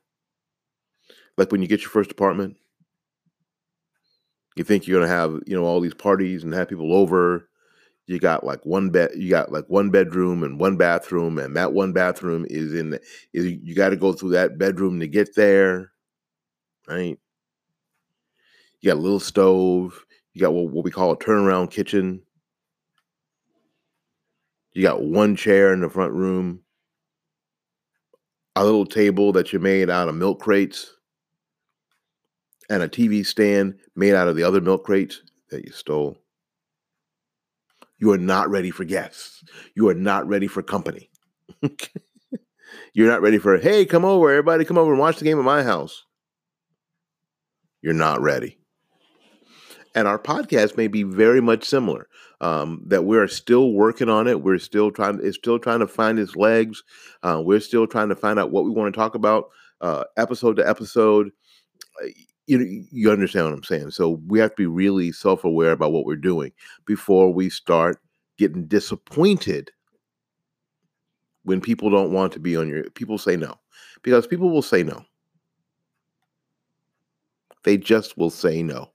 Like 1.36 1.52
when 1.52 1.62
you 1.62 1.68
get 1.68 1.82
your 1.82 1.90
first 1.90 2.10
apartment, 2.10 2.56
you 4.56 4.64
think 4.64 4.88
you're 4.88 4.98
gonna 5.00 5.12
have, 5.12 5.40
you 5.46 5.54
know, 5.54 5.64
all 5.64 5.80
these 5.80 5.94
parties 5.94 6.42
and 6.42 6.52
have 6.52 6.68
people 6.68 6.92
over. 6.92 7.47
You 8.08 8.18
got 8.18 8.44
like 8.44 8.64
one 8.66 8.90
bed, 8.90 9.10
you 9.16 9.30
got 9.30 9.52
like 9.52 9.66
one 9.68 9.90
bedroom 9.90 10.42
and 10.42 10.58
one 10.58 10.78
bathroom, 10.78 11.38
and 11.38 11.54
that 11.56 11.74
one 11.74 11.92
bathroom 11.92 12.46
is 12.50 12.74
in 12.74 12.90
the, 12.90 13.00
is 13.34 13.46
you 13.46 13.74
got 13.74 13.90
to 13.90 13.96
go 13.96 14.14
through 14.14 14.30
that 14.30 14.58
bedroom 14.58 14.98
to 15.00 15.06
get 15.06 15.36
there, 15.36 15.92
right? 16.88 17.18
You 18.80 18.90
got 18.90 18.98
a 18.98 19.00
little 19.00 19.20
stove. 19.20 20.04
You 20.32 20.40
got 20.40 20.54
what, 20.54 20.70
what 20.70 20.84
we 20.84 20.90
call 20.90 21.12
a 21.12 21.18
turnaround 21.18 21.70
kitchen. 21.70 22.22
You 24.72 24.82
got 24.82 25.02
one 25.02 25.36
chair 25.36 25.72
in 25.74 25.80
the 25.80 25.90
front 25.90 26.14
room 26.14 26.62
a 28.56 28.64
little 28.64 28.86
table 28.86 29.32
that 29.32 29.52
you 29.52 29.60
made 29.60 29.88
out 29.88 30.08
of 30.08 30.16
milk 30.16 30.40
crates, 30.40 30.96
and 32.68 32.82
a 32.82 32.88
TV 32.88 33.24
stand 33.24 33.78
made 33.94 34.14
out 34.14 34.26
of 34.28 34.34
the 34.34 34.42
other 34.42 34.60
milk 34.60 34.84
crates 34.84 35.22
that 35.50 35.64
you 35.64 35.70
stole. 35.70 36.18
You 37.98 38.12
are 38.12 38.18
not 38.18 38.48
ready 38.48 38.70
for 38.70 38.84
guests. 38.84 39.42
You 39.74 39.88
are 39.88 39.94
not 39.94 40.26
ready 40.26 40.46
for 40.46 40.62
company. 40.62 41.10
You're 42.94 43.08
not 43.08 43.22
ready 43.22 43.38
for, 43.38 43.58
hey, 43.58 43.84
come 43.84 44.04
over, 44.04 44.30
everybody, 44.30 44.64
come 44.64 44.78
over 44.78 44.92
and 44.92 45.00
watch 45.00 45.18
the 45.18 45.24
game 45.24 45.38
at 45.38 45.44
my 45.44 45.62
house. 45.62 46.04
You're 47.82 47.94
not 47.94 48.20
ready. 48.20 48.58
And 49.94 50.06
our 50.06 50.18
podcast 50.18 50.76
may 50.76 50.86
be 50.86 51.02
very 51.02 51.40
much 51.40 51.64
similar 51.64 52.08
um, 52.40 52.82
that 52.86 53.04
we're 53.04 53.26
still 53.26 53.72
working 53.72 54.08
on 54.08 54.28
it. 54.28 54.42
We're 54.42 54.58
still 54.58 54.90
trying. 54.90 55.18
It's 55.22 55.36
still 55.36 55.58
trying 55.58 55.80
to 55.80 55.88
find 55.88 56.18
its 56.18 56.36
legs. 56.36 56.82
Uh, 57.22 57.42
we're 57.44 57.60
still 57.60 57.86
trying 57.86 58.10
to 58.10 58.16
find 58.16 58.38
out 58.38 58.50
what 58.50 58.64
we 58.64 58.70
want 58.70 58.92
to 58.92 58.98
talk 58.98 59.14
about, 59.14 59.46
uh, 59.80 60.04
episode 60.16 60.56
to 60.56 60.68
episode. 60.68 61.30
You 62.48 62.86
you 62.90 63.10
understand 63.10 63.44
what 63.44 63.54
I'm 63.54 63.62
saying? 63.62 63.90
So 63.90 64.20
we 64.26 64.38
have 64.38 64.50
to 64.52 64.56
be 64.56 64.66
really 64.66 65.12
self 65.12 65.44
aware 65.44 65.72
about 65.72 65.92
what 65.92 66.06
we're 66.06 66.16
doing 66.16 66.50
before 66.86 67.30
we 67.30 67.50
start 67.50 68.00
getting 68.38 68.66
disappointed 68.66 69.70
when 71.44 71.60
people 71.60 71.90
don't 71.90 72.10
want 72.10 72.32
to 72.32 72.40
be 72.40 72.56
on 72.56 72.66
your. 72.66 72.84
People 72.90 73.18
say 73.18 73.36
no 73.36 73.54
because 74.02 74.26
people 74.26 74.50
will 74.50 74.62
say 74.62 74.82
no. 74.82 75.04
They 77.64 77.76
just 77.76 78.16
will 78.16 78.30
say 78.30 78.62
no. 78.62 78.92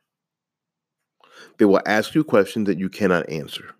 They 1.60 1.66
will 1.66 1.82
ask 1.86 2.16
you 2.16 2.24
questions 2.24 2.66
that 2.66 2.80
you 2.80 2.90
cannot 2.90 3.30
answer. 3.30 3.76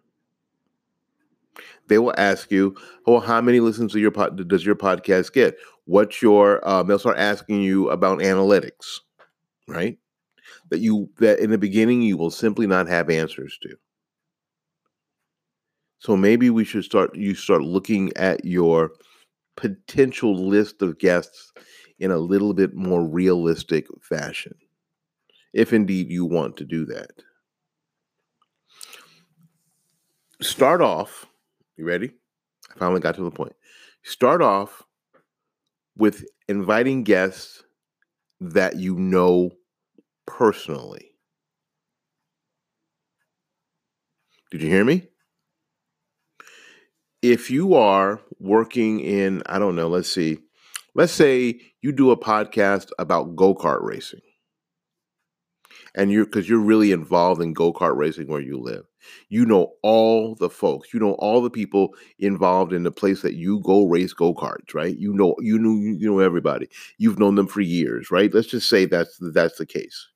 They 1.88 1.98
will 1.98 2.14
ask 2.20 2.52
you, 2.52 2.76
"Oh, 3.08 3.20
how 3.20 3.42
many 3.42 3.60
listens 3.60 3.92
to 3.94 4.00
your 4.00 4.12
does 4.12 4.64
your 4.66 4.76
podcast 4.76 5.34
get? 5.34 5.58
What's 5.86 6.22
your?" 6.22 6.64
Uh, 6.68 6.84
they'll 6.84 7.00
start 7.00 7.18
asking 7.18 7.62
you 7.62 7.90
about 7.90 8.20
analytics, 8.20 9.00
right? 9.68 9.98
That 10.70 10.80
you 10.80 11.10
that 11.20 11.40
in 11.40 11.50
the 11.50 11.58
beginning 11.58 12.02
you 12.02 12.18
will 12.18 12.32
simply 12.32 12.68
not 12.68 12.88
have 12.88 13.10
answers 13.10 13.58
to. 13.62 13.76
So 16.00 16.18
maybe 16.18 16.50
we 16.50 16.66
should 16.66 16.84
start. 16.84 17.16
You 17.16 17.34
start 17.34 17.62
looking 17.62 18.12
at 18.18 18.44
your 18.44 18.92
potential 19.56 20.48
list 20.48 20.82
of 20.82 21.00
guests 21.00 21.54
in 22.00 22.12
a 22.12 22.18
little 22.18 22.54
bit 22.54 22.74
more 22.74 23.08
realistic 23.08 23.86
fashion, 24.02 24.56
if 25.54 25.72
indeed 25.72 26.10
you 26.10 26.26
want 26.26 26.58
to 26.58 26.66
do 26.66 26.86
that. 26.88 27.12
start 30.44 30.82
off, 30.82 31.26
you 31.78 31.86
ready? 31.86 32.12
I 32.76 32.80
finally 32.80 33.00
got 33.00 33.16
to 33.16 33.24
the 33.24 33.32
point. 33.32 33.56
Start 34.04 34.42
off 34.42 34.84
with 35.96 36.26
inviting 36.48 37.04
guests 37.04 37.63
that 38.52 38.78
you 38.78 38.96
know 38.96 39.52
personally. 40.26 41.12
Did 44.52 44.62
you 44.62 44.70
hear 44.70 44.86
me? 44.86 45.08
If 47.22 47.50
you 47.50 47.74
are 47.76 48.20
working 48.40 49.00
in, 49.00 49.42
I 49.46 49.58
don't 49.58 49.76
know, 49.76 49.88
let's 49.88 50.12
see, 50.12 50.40
let's 50.94 51.14
say 51.14 51.60
you 51.82 51.92
do 51.92 52.12
a 52.12 52.18
podcast 52.18 52.90
about 53.00 53.36
go 53.36 53.56
kart 53.56 53.82
racing 53.82 54.22
and 55.96 56.12
you're 56.12 56.26
because 56.26 56.50
you're 56.50 56.60
really 56.60 56.92
involved 56.92 57.42
in 57.42 57.54
go-kart 57.54 57.96
racing 57.96 58.28
where 58.28 58.42
you 58.42 58.60
live 58.60 58.86
you 59.30 59.46
know 59.46 59.74
all 59.84 60.36
the 60.36 60.50
folks. 60.50 60.94
You 60.94 61.00
know 61.00 61.14
all 61.14 61.42
the 61.42 61.50
people 61.50 61.96
involved 62.20 62.74
in 62.74 62.84
the 62.84 62.92
place 62.92 63.22
that 63.22 63.36
you 63.36 63.60
go 63.62 63.86
race 63.88 64.14
go-karts 64.14 64.74
right? 64.74 64.98
You 64.98 65.14
know 65.14 65.36
you 65.40 65.58
know 65.60 65.76
you 65.76 66.10
know 66.10 66.20
everybody. 66.20 66.70
You've 66.98 67.20
known 67.20 67.36
them 67.36 67.48
for 67.48 67.62
years 67.62 68.12
right? 68.12 68.34
Let's 68.34 68.48
just 68.48 68.70
say 68.70 68.86
that's 68.86 69.18
that's 69.34 69.58
the 69.58 69.66
case. 69.66 70.08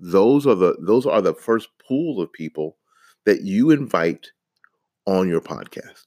Those 0.00 0.46
are 0.46 0.54
the 0.54 0.76
those 0.80 1.06
are 1.06 1.22
the 1.22 1.34
first 1.34 1.68
pool 1.78 2.20
of 2.20 2.32
people 2.32 2.76
that 3.24 3.42
you 3.42 3.70
invite 3.70 4.32
on 5.06 5.28
your 5.28 5.40
podcast. 5.40 6.04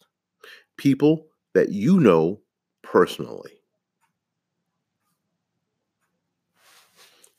People 0.78 1.28
that 1.54 1.70
you 1.72 2.00
know 2.00 2.42
personally. 2.84 3.54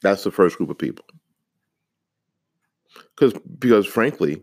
That's 0.03 0.25
the 0.25 0.31
first 0.31 0.57
group 0.59 0.71
of 0.71 0.79
people 0.79 1.06
because 3.17 3.39
because 3.59 3.87
frankly, 3.87 4.43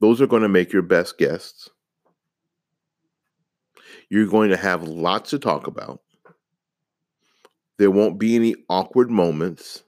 those 0.00 0.20
are 0.20 0.26
going 0.26 0.42
to 0.42 0.48
make 0.48 0.72
your 0.72 0.82
best 0.82 1.18
guests. 1.18 1.70
You're 4.10 4.26
going 4.26 4.50
to 4.50 4.56
have 4.56 4.82
lots 4.84 5.30
to 5.30 5.38
talk 5.38 5.66
about. 5.66 6.00
There 7.78 7.90
won't 7.90 8.18
be 8.18 8.34
any 8.34 8.56
awkward 8.68 9.10
moments. 9.10 9.84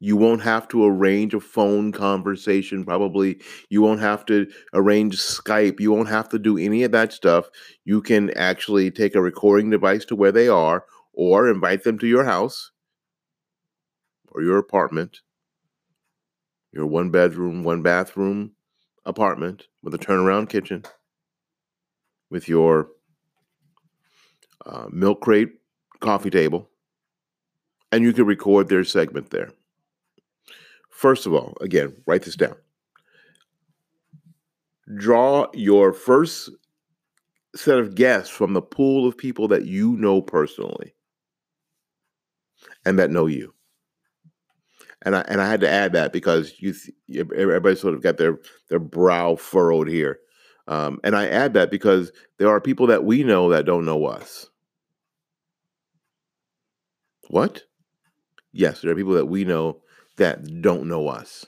You 0.00 0.16
won't 0.16 0.42
have 0.42 0.68
to 0.68 0.84
arrange 0.86 1.34
a 1.34 1.40
phone 1.40 1.90
conversation, 1.92 2.84
probably. 2.84 3.40
You 3.68 3.82
won't 3.82 4.00
have 4.00 4.24
to 4.26 4.46
arrange 4.72 5.16
Skype. 5.16 5.80
You 5.80 5.92
won't 5.92 6.08
have 6.08 6.28
to 6.30 6.38
do 6.38 6.56
any 6.56 6.84
of 6.84 6.92
that 6.92 7.12
stuff. 7.12 7.48
You 7.84 8.00
can 8.00 8.30
actually 8.36 8.90
take 8.92 9.14
a 9.14 9.22
recording 9.22 9.70
device 9.70 10.04
to 10.06 10.16
where 10.16 10.32
they 10.32 10.48
are 10.48 10.84
or 11.12 11.50
invite 11.50 11.82
them 11.82 11.98
to 11.98 12.06
your 12.06 12.24
house 12.24 12.70
or 14.28 14.42
your 14.42 14.58
apartment 14.58 15.20
your 16.72 16.86
one 16.86 17.10
bedroom, 17.10 17.64
one 17.64 17.82
bathroom 17.82 18.52
apartment 19.04 19.66
with 19.82 19.94
a 19.94 19.98
turnaround 19.98 20.48
kitchen, 20.48 20.84
with 22.30 22.48
your 22.48 22.88
uh, 24.66 24.86
milk 24.90 25.20
crate 25.20 25.50
coffee 26.00 26.30
table, 26.30 26.68
and 27.90 28.02
you 28.02 28.12
can 28.12 28.26
record 28.26 28.68
their 28.68 28.84
segment 28.84 29.30
there. 29.30 29.50
First 30.90 31.26
of 31.26 31.32
all, 31.32 31.56
again, 31.60 31.94
write 32.06 32.22
this 32.22 32.36
down. 32.36 32.56
Draw 34.96 35.46
your 35.54 35.92
first 35.92 36.50
set 37.54 37.78
of 37.78 37.94
guests 37.94 38.30
from 38.30 38.52
the 38.52 38.62
pool 38.62 39.06
of 39.06 39.16
people 39.16 39.48
that 39.48 39.64
you 39.64 39.96
know 39.96 40.20
personally 40.20 40.94
and 42.84 42.98
that 42.98 43.10
know 43.10 43.26
you 43.26 43.54
and 45.08 45.16
I 45.16 45.20
and 45.22 45.40
I 45.40 45.48
had 45.48 45.60
to 45.60 45.68
add 45.70 45.92
that 45.94 46.12
because 46.12 46.52
you 46.58 46.74
everybody 47.34 47.76
sort 47.76 47.94
of 47.94 48.02
got 48.02 48.18
their 48.18 48.38
their 48.68 48.78
brow 48.78 49.36
furrowed 49.36 49.88
here, 49.88 50.18
um, 50.66 51.00
and 51.02 51.16
I 51.16 51.26
add 51.28 51.54
that 51.54 51.70
because 51.70 52.12
there 52.36 52.50
are 52.50 52.60
people 52.60 52.86
that 52.88 53.04
we 53.04 53.24
know 53.24 53.48
that 53.48 53.64
don't 53.64 53.86
know 53.86 54.04
us. 54.04 54.48
What? 57.30 57.62
Yes, 58.52 58.82
there 58.82 58.90
are 58.90 58.96
people 58.96 59.14
that 59.14 59.26
we 59.26 59.46
know 59.46 59.80
that 60.18 60.60
don't 60.60 60.88
know 60.88 61.08
us. 61.08 61.46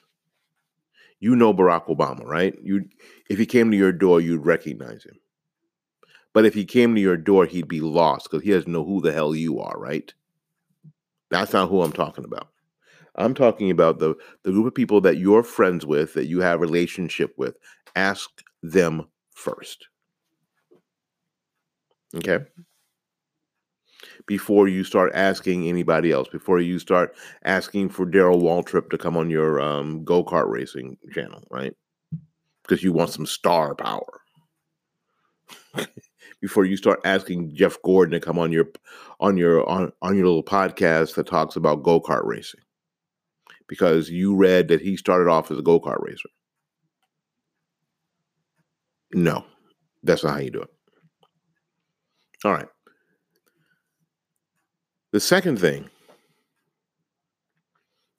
You 1.18 1.36
know 1.36 1.52
Barack 1.52 1.94
Obama, 1.94 2.24
right? 2.24 2.56
You, 2.62 2.86
if 3.28 3.38
he 3.38 3.44
came 3.44 3.70
to 3.70 3.76
your 3.76 3.92
door, 3.92 4.22
you'd 4.22 4.46
recognize 4.46 5.04
him. 5.04 5.18
But 6.32 6.46
if 6.46 6.54
he 6.54 6.64
came 6.64 6.94
to 6.94 7.00
your 7.00 7.18
door, 7.18 7.44
he'd 7.44 7.68
be 7.68 7.80
lost 7.82 8.30
because 8.30 8.42
he 8.42 8.52
doesn't 8.52 8.72
know 8.72 8.84
who 8.84 9.02
the 9.02 9.12
hell 9.12 9.34
you 9.34 9.60
are, 9.60 9.78
right? 9.78 10.14
That's 11.30 11.52
not 11.52 11.68
who 11.68 11.82
I'm 11.82 11.92
talking 11.92 12.24
about. 12.24 12.48
I'm 13.20 13.34
talking 13.34 13.70
about 13.70 13.98
the 13.98 14.14
the 14.42 14.50
group 14.50 14.66
of 14.66 14.74
people 14.74 15.00
that 15.02 15.18
you're 15.18 15.42
friends 15.42 15.86
with, 15.86 16.14
that 16.14 16.26
you 16.26 16.40
have 16.40 16.60
relationship 16.60 17.32
with. 17.36 17.56
Ask 17.94 18.30
them 18.62 19.06
first. 19.34 19.86
Okay. 22.16 22.40
Before 24.26 24.68
you 24.68 24.84
start 24.84 25.12
asking 25.14 25.68
anybody 25.68 26.12
else, 26.12 26.28
before 26.28 26.60
you 26.60 26.78
start 26.78 27.14
asking 27.44 27.90
for 27.90 28.06
Darrell 28.06 28.40
Waltrip 28.40 28.90
to 28.90 28.98
come 28.98 29.16
on 29.16 29.30
your 29.30 29.60
um, 29.60 30.04
go 30.04 30.24
kart 30.24 30.48
racing 30.48 30.96
channel, 31.12 31.42
right? 31.50 31.74
Because 32.62 32.82
you 32.82 32.92
want 32.92 33.10
some 33.10 33.26
star 33.26 33.74
power. 33.74 34.20
before 36.40 36.64
you 36.64 36.76
start 36.76 37.00
asking 37.04 37.54
Jeff 37.54 37.76
Gordon 37.82 38.12
to 38.12 38.24
come 38.24 38.38
on 38.38 38.52
your 38.52 38.66
on 39.18 39.36
your 39.36 39.68
on, 39.68 39.92
on 40.00 40.16
your 40.16 40.26
little 40.26 40.44
podcast 40.44 41.14
that 41.14 41.26
talks 41.26 41.56
about 41.56 41.82
go 41.82 42.00
kart 42.00 42.24
racing 42.24 42.60
because 43.70 44.10
you 44.10 44.34
read 44.34 44.66
that 44.66 44.82
he 44.82 44.96
started 44.96 45.30
off 45.30 45.50
as 45.52 45.56
a 45.56 45.62
go 45.62 45.80
kart 45.80 46.02
racer. 46.02 46.28
No, 49.12 49.44
that's 50.02 50.24
not 50.24 50.32
how 50.32 50.40
you 50.40 50.50
do 50.50 50.60
it. 50.60 50.70
All 52.44 52.52
right. 52.52 52.66
The 55.12 55.20
second 55.20 55.60
thing 55.60 55.88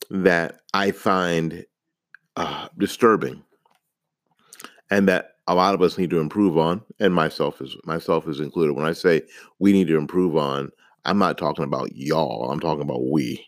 that 0.10 0.62
I 0.74 0.92
find 0.92 1.66
uh, 2.38 2.70
disturbing 2.78 3.44
and 4.90 5.08
that 5.10 5.32
a 5.48 5.56
lot 5.56 5.74
of 5.74 5.82
us 5.82 5.98
need 5.98 6.12
to 6.12 6.20
improve 6.20 6.58
on, 6.58 6.82
and 7.00 7.14
myself 7.14 7.62
is 7.62 7.76
myself 7.84 8.28
is 8.28 8.40
included. 8.40 8.74
When 8.74 8.86
I 8.86 8.94
say 8.94 9.22
we 9.60 9.74
need 9.74 9.88
to 9.88 9.98
improve 9.98 10.38
on, 10.38 10.70
I'm 11.04 11.18
not 11.18 11.38
talking 11.38 11.66
about 11.66 11.94
y'all. 11.94 12.50
I'm 12.50 12.60
talking 12.62 12.84
about 12.84 13.10
we. 13.10 13.46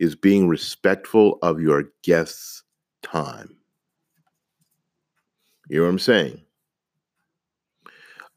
Is 0.00 0.16
being 0.16 0.48
respectful 0.48 1.38
of 1.42 1.60
your 1.60 1.84
guests' 2.02 2.64
time. 3.02 3.54
You 5.68 5.76
know 5.76 5.84
what 5.84 5.90
I'm 5.90 5.98
saying? 5.98 6.40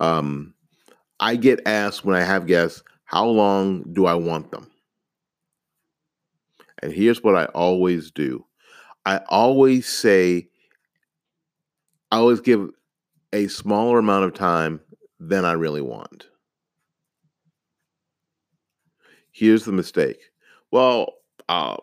Um, 0.01 0.53
I 1.22 1.38
get 1.38 1.65
asked 1.65 2.03
when 2.03 2.15
I 2.15 2.24
have 2.24 2.48
guests, 2.48 2.84
how 3.05 3.25
long 3.25 3.84
do 3.93 4.05
I 4.05 4.13
want 4.13 4.51
them? 4.51 4.70
And 6.82 6.91
here's 6.91 7.24
what 7.24 7.36
I 7.36 7.46
always 7.46 8.12
do 8.12 8.46
I 9.05 9.22
always 9.29 9.88
say, 9.88 10.50
I 12.12 12.17
always 12.17 12.41
give 12.41 12.70
a 13.32 13.48
smaller 13.48 14.00
amount 14.00 14.25
of 14.25 14.34
time 14.34 14.82
than 15.20 15.46
I 15.46 15.53
really 15.53 15.82
want. 15.82 16.27
Here's 19.32 19.63
the 19.63 19.72
mistake. 19.72 20.20
Well, 20.72 21.13
uh, 21.50 21.78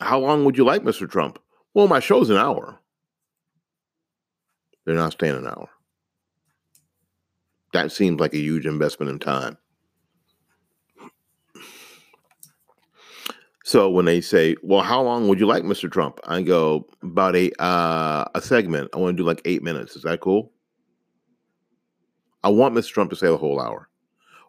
how 0.00 0.18
long 0.18 0.44
would 0.44 0.56
you 0.56 0.64
like, 0.64 0.82
Mr. 0.82 1.08
Trump? 1.08 1.38
Well, 1.74 1.88
my 1.88 2.00
show's 2.00 2.30
an 2.30 2.36
hour. 2.36 2.78
They're 4.84 4.94
not 4.94 5.12
staying 5.12 5.36
an 5.36 5.46
hour. 5.46 5.68
That 7.72 7.92
seems 7.92 8.20
like 8.20 8.34
a 8.34 8.38
huge 8.38 8.66
investment 8.66 9.10
in 9.10 9.18
time. 9.18 9.56
So 13.64 13.88
when 13.88 14.04
they 14.04 14.20
say, 14.20 14.56
"Well, 14.62 14.82
how 14.82 15.00
long 15.02 15.28
would 15.28 15.38
you 15.38 15.46
like, 15.46 15.62
Mr. 15.62 15.90
Trump?" 15.90 16.18
I 16.24 16.42
go 16.42 16.86
about 17.02 17.36
a 17.36 17.50
uh, 17.62 18.24
a 18.34 18.42
segment. 18.42 18.90
I 18.92 18.98
want 18.98 19.16
to 19.16 19.22
do 19.22 19.26
like 19.26 19.40
eight 19.44 19.62
minutes. 19.62 19.96
Is 19.96 20.02
that 20.02 20.20
cool? 20.20 20.52
I 22.42 22.48
want 22.48 22.74
Mr. 22.74 22.90
Trump 22.92 23.10
to 23.10 23.16
stay 23.16 23.28
the 23.28 23.36
whole 23.36 23.60
hour. 23.60 23.88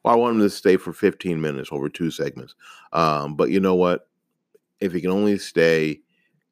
Well, 0.04 0.14
I 0.14 0.18
want 0.18 0.36
him 0.36 0.42
to 0.42 0.50
stay 0.50 0.78
for 0.78 0.92
15 0.94 1.40
minutes 1.40 1.70
over 1.72 1.90
two 1.90 2.12
segments. 2.12 2.56
Um, 2.92 3.36
but 3.36 3.52
you 3.52 3.60
know 3.60 3.76
what? 3.76 4.10
If 4.80 4.94
he 4.94 5.02
can 5.02 5.12
only 5.12 5.38
stay 5.38 6.02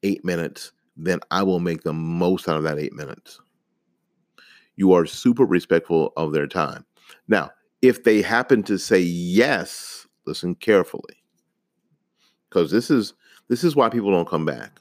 eight 0.02 0.24
minutes, 0.24 0.72
then 0.96 1.20
I 1.30 1.42
will 1.42 1.60
make 1.60 1.82
the 1.82 1.92
most 1.92 2.48
out 2.48 2.56
of 2.56 2.62
that 2.64 2.78
eight 2.78 2.92
minutes. 2.92 3.40
You 4.76 4.92
are 4.92 5.06
super 5.06 5.44
respectful 5.44 6.12
of 6.16 6.32
their 6.32 6.46
time. 6.46 6.84
Now, 7.28 7.50
if 7.82 8.04
they 8.04 8.22
happen 8.22 8.62
to 8.64 8.78
say 8.78 9.00
yes, 9.00 10.06
listen 10.26 10.54
carefully 10.54 11.22
because 12.48 12.70
this 12.70 12.90
is 12.90 13.14
this 13.48 13.64
is 13.64 13.74
why 13.74 13.88
people 13.88 14.10
don't 14.10 14.28
come 14.28 14.44
back. 14.44 14.80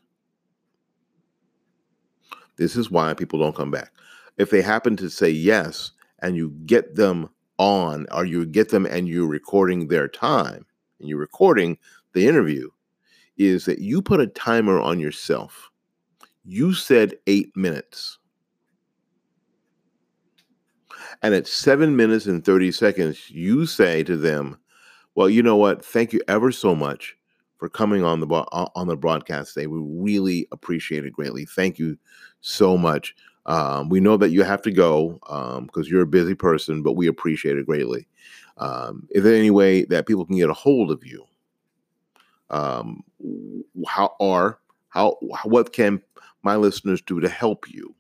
This 2.58 2.76
is 2.76 2.92
why 2.92 3.14
people 3.14 3.40
don't 3.40 3.56
come 3.56 3.72
back. 3.72 3.92
If 4.38 4.50
they 4.50 4.62
happen 4.62 4.96
to 4.98 5.10
say 5.10 5.30
yes 5.30 5.92
and 6.20 6.36
you 6.36 6.52
get 6.66 6.96
them 6.96 7.30
on 7.58 8.06
or 8.12 8.26
you 8.26 8.46
get 8.46 8.70
them 8.70 8.86
and 8.86 9.08
you're 9.08 9.28
recording 9.28 9.88
their 9.88 10.08
time 10.08 10.66
and 11.00 11.10
you're 11.10 11.20
recording 11.20 11.78
the 12.14 12.28
interview 12.28 12.70
is 13.42 13.66
that 13.66 13.80
you 13.80 14.02
put 14.02 14.20
a 14.20 14.28
timer 14.28 14.80
on 14.80 15.00
yourself. 15.00 15.70
You 16.44 16.74
said 16.74 17.16
8 17.28 17.56
minutes. 17.56 18.18
And 21.22 21.34
at 21.34 21.48
7 21.48 21.96
minutes 21.96 22.26
and 22.26 22.44
30 22.44 22.72
seconds 22.72 23.30
you 23.30 23.66
say 23.66 24.04
to 24.04 24.18
them, 24.18 24.58
"Well, 25.16 25.30
you 25.30 25.44
know 25.44 25.56
what? 25.56 25.84
Thank 25.84 26.14
you 26.14 26.22
ever 26.28 26.52
so 26.52 26.76
much 26.76 27.16
for 27.62 27.70
coming 27.70 28.04
on 28.04 28.20
the 28.20 28.28
on 28.28 28.88
the 28.88 28.98
broadcast 28.98 29.54
today. 29.54 29.68
We 29.68 29.80
really 29.80 30.48
appreciate 30.52 31.06
it 31.06 31.14
greatly. 31.14 31.46
Thank 31.46 31.78
you 31.78 31.96
so 32.42 32.76
much. 32.76 33.16
Um, 33.46 33.88
we 33.88 34.00
know 34.00 34.18
that 34.18 34.32
you 34.32 34.42
have 34.42 34.64
to 34.64 34.72
go 34.72 35.20
because 35.22 35.86
um, 35.86 35.86
you're 35.86 36.02
a 36.02 36.08
busy 36.08 36.34
person, 36.34 36.82
but 36.82 36.94
we 36.94 37.06
appreciate 37.06 37.58
it 37.58 37.68
greatly. 37.68 38.08
Um, 38.58 39.08
is 39.12 39.24
there 39.24 39.36
any 39.36 39.52
way 39.52 39.86
that 39.86 40.08
people 40.08 40.26
can 40.26 40.38
get 40.38 40.50
a 40.50 40.54
hold 40.54 40.90
of 40.90 41.06
you? 41.06 41.24
Um, 42.50 43.04
how 43.88 44.16
are 44.20 44.60
how 44.90 45.18
what 45.44 45.74
can 45.74 46.02
my 46.44 46.56
listeners 46.56 47.02
do 47.02 47.20
to 47.20 47.30
help 47.30 47.70
you? 47.70 47.96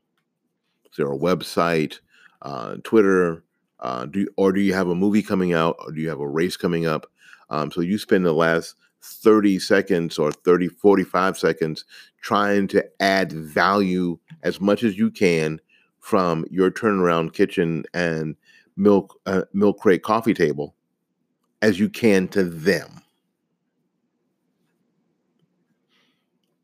Is 0.85 0.97
there 0.97 1.11
a 1.11 1.17
website, 1.17 1.99
uh, 2.41 2.75
Twitter, 2.83 3.43
uh, 3.79 4.05
do 4.05 4.27
or 4.37 4.51
do 4.51 4.61
you 4.61 4.73
have 4.73 4.87
a 4.87 4.95
movie 4.95 5.23
coming 5.23 5.53
out, 5.53 5.75
or 5.79 5.91
do 5.91 6.01
you 6.01 6.09
have 6.09 6.19
a 6.19 6.27
race 6.27 6.57
coming 6.57 6.85
up? 6.85 7.09
Um, 7.49 7.71
so 7.71 7.81
you 7.81 7.97
spend 7.97 8.25
the 8.25 8.33
last 8.33 8.75
30 9.01 9.59
seconds 9.59 10.19
or 10.19 10.31
30, 10.31 10.67
45 10.67 11.37
seconds 11.37 11.85
trying 12.21 12.67
to 12.67 12.85
add 12.99 13.31
value 13.31 14.17
as 14.43 14.61
much 14.61 14.83
as 14.83 14.97
you 14.97 15.09
can 15.09 15.59
from 15.99 16.45
your 16.49 16.71
turnaround 16.71 17.33
kitchen 17.33 17.83
and 17.93 18.35
milk 18.77 19.19
uh, 19.25 19.43
milk 19.53 19.79
crate 19.79 20.03
coffee 20.03 20.33
table 20.33 20.75
as 21.61 21.79
you 21.79 21.89
can 21.89 22.27
to 22.29 22.43
them. 22.43 23.01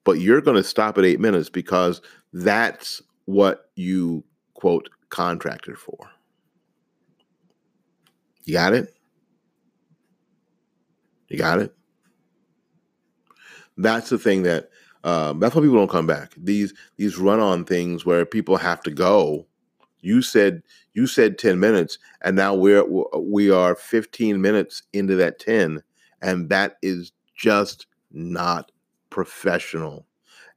But 0.07 0.21
you're 0.21 0.39
going 0.39 0.55
to 0.55 0.63
stop 0.63 0.97
at 0.97 1.03
8 1.03 1.19
minutes 1.19 1.49
because 1.49 2.01
that's 2.31 3.01
what 3.25 3.69
you 3.75 4.23
quote 4.53 4.89
contracted 5.09 5.77
for. 5.77 5.97
You 8.45 8.53
got 8.53 8.73
it? 8.73 8.95
You 11.27 11.37
got 11.37 11.59
it? 11.59 11.75
That's 13.75 14.09
the 14.09 14.17
thing 14.17 14.43
that 14.43 14.69
um, 15.03 15.41
that's 15.41 15.53
why 15.53 15.61
people 15.61 15.75
don't 15.75 15.89
come 15.89 16.07
back. 16.07 16.31
These 16.37 16.73
these 16.95 17.17
run 17.17 17.41
on 17.41 17.65
things 17.65 18.05
where 18.05 18.25
people 18.25 18.55
have 18.55 18.81
to 18.83 18.91
go. 18.91 19.45
You 19.99 20.21
said 20.21 20.63
you 20.93 21.05
said 21.07 21.37
ten 21.37 21.59
minutes, 21.59 21.99
and 22.21 22.37
now 22.37 22.55
we're 22.55 22.85
we 23.19 23.51
are 23.51 23.75
fifteen 23.75 24.41
minutes 24.41 24.83
into 24.93 25.15
that 25.15 25.39
ten, 25.39 25.83
and 26.21 26.47
that 26.47 26.77
is 26.81 27.11
just 27.35 27.87
not 28.09 28.71
professional. 29.09 30.05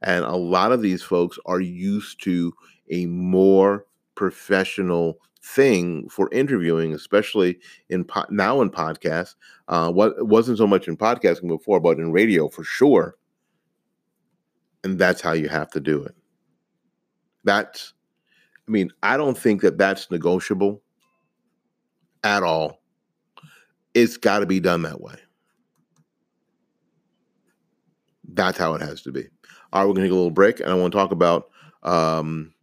And 0.01 0.25
a 0.25 0.35
lot 0.35 0.71
of 0.71 0.81
these 0.81 1.03
folks 1.03 1.37
are 1.45 1.59
used 1.59 2.23
to 2.23 2.53
a 2.89 3.05
more 3.05 3.85
professional 4.15 5.19
thing 5.43 6.07
for 6.09 6.29
interviewing, 6.31 6.93
especially 6.93 7.59
in 7.89 8.03
po- 8.03 8.25
now 8.29 8.61
in 8.61 8.69
podcasts. 8.69 9.35
Uh, 9.67 9.91
what 9.91 10.27
wasn't 10.27 10.57
so 10.57 10.67
much 10.67 10.87
in 10.87 10.97
podcasting 10.97 11.47
before, 11.47 11.79
but 11.79 11.97
in 11.97 12.11
radio 12.11 12.47
for 12.47 12.63
sure. 12.63 13.15
And 14.83 14.97
that's 14.97 15.21
how 15.21 15.33
you 15.33 15.49
have 15.49 15.69
to 15.71 15.79
do 15.79 16.03
it. 16.03 16.15
That's, 17.43 17.93
I 18.67 18.71
mean, 18.71 18.91
I 19.03 19.17
don't 19.17 19.37
think 19.37 19.61
that 19.61 19.77
that's 19.77 20.09
negotiable 20.11 20.81
at 22.23 22.43
all. 22.43 22.81
It's 23.93 24.17
got 24.17 24.39
to 24.39 24.45
be 24.45 24.59
done 24.59 24.83
that 24.83 25.01
way. 25.01 25.15
That's 28.33 28.57
how 28.57 28.73
it 28.75 28.81
has 28.81 29.01
to 29.03 29.11
be. 29.11 29.27
All 29.73 29.81
right, 29.81 29.87
we're 29.87 29.93
going 29.93 30.03
to 30.03 30.07
take 30.07 30.11
a 30.11 30.15
little 30.15 30.31
break, 30.31 30.59
and 30.59 30.69
I 30.69 30.73
want 30.73 30.91
to 30.91 30.97
talk 30.97 31.11
about 31.11 31.49
um, 31.83 32.53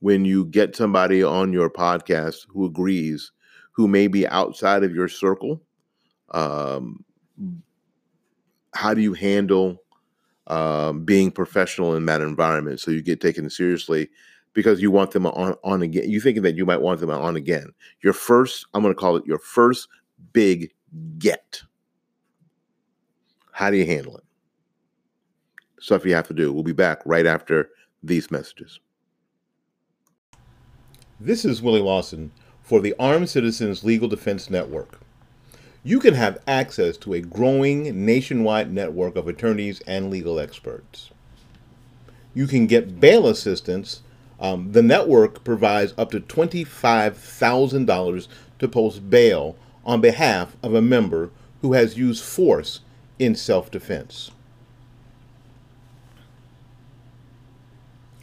when 0.00 0.24
you 0.24 0.44
get 0.46 0.76
somebody 0.76 1.22
on 1.22 1.52
your 1.52 1.70
podcast 1.70 2.46
who 2.48 2.64
agrees, 2.64 3.32
who 3.72 3.88
may 3.88 4.06
be 4.06 4.26
outside 4.28 4.82
of 4.82 4.94
your 4.94 5.08
circle, 5.08 5.62
um, 6.32 7.04
how 8.74 8.94
do 8.94 9.00
you 9.00 9.14
handle 9.14 9.82
um, 10.46 11.04
being 11.04 11.30
professional 11.30 11.94
in 11.94 12.06
that 12.06 12.20
environment 12.20 12.80
so 12.80 12.90
you 12.90 13.02
get 13.02 13.20
taken 13.20 13.50
seriously 13.50 14.08
because 14.52 14.80
you 14.80 14.90
want 14.90 15.10
them 15.10 15.26
on 15.26 15.54
on 15.64 15.82
again? 15.82 16.08
You 16.08 16.20
thinking 16.20 16.42
that 16.42 16.56
you 16.56 16.66
might 16.66 16.80
want 16.80 17.00
them 17.00 17.10
on 17.10 17.36
again? 17.36 17.72
Your 18.02 18.12
first, 18.12 18.66
I'm 18.74 18.82
going 18.82 18.94
to 18.94 18.98
call 18.98 19.16
it 19.16 19.26
your 19.26 19.38
first 19.38 19.88
big 20.32 20.72
get. 21.18 21.62
How 23.52 23.70
do 23.70 23.76
you 23.76 23.86
handle 23.86 24.16
it? 24.16 24.24
Stuff 25.80 26.04
you 26.04 26.14
have 26.14 26.28
to 26.28 26.34
do. 26.34 26.52
We'll 26.52 26.62
be 26.62 26.72
back 26.72 27.00
right 27.04 27.26
after 27.26 27.70
these 28.02 28.30
messages. 28.30 28.80
This 31.20 31.44
is 31.44 31.62
Willie 31.62 31.80
Lawson 31.80 32.30
for 32.62 32.80
the 32.80 32.94
Armed 32.98 33.28
Citizens 33.28 33.84
Legal 33.84 34.08
Defense 34.08 34.50
Network. 34.50 35.00
You 35.82 35.98
can 36.00 36.14
have 36.14 36.42
access 36.46 36.96
to 36.98 37.14
a 37.14 37.20
growing 37.20 38.04
nationwide 38.04 38.72
network 38.72 39.16
of 39.16 39.26
attorneys 39.26 39.80
and 39.86 40.10
legal 40.10 40.38
experts. 40.38 41.10
You 42.34 42.46
can 42.46 42.66
get 42.66 43.00
bail 43.00 43.26
assistance. 43.26 44.02
Um, 44.38 44.72
the 44.72 44.82
network 44.82 45.44
provides 45.44 45.94
up 45.96 46.10
to 46.12 46.20
$25,000 46.20 48.28
to 48.58 48.68
post 48.68 49.08
bail 49.10 49.56
on 49.84 50.00
behalf 50.00 50.56
of 50.62 50.74
a 50.74 50.82
member 50.82 51.30
who 51.62 51.72
has 51.72 51.98
used 51.98 52.22
force 52.22 52.80
in 53.18 53.34
self 53.34 53.70
defense. 53.70 54.30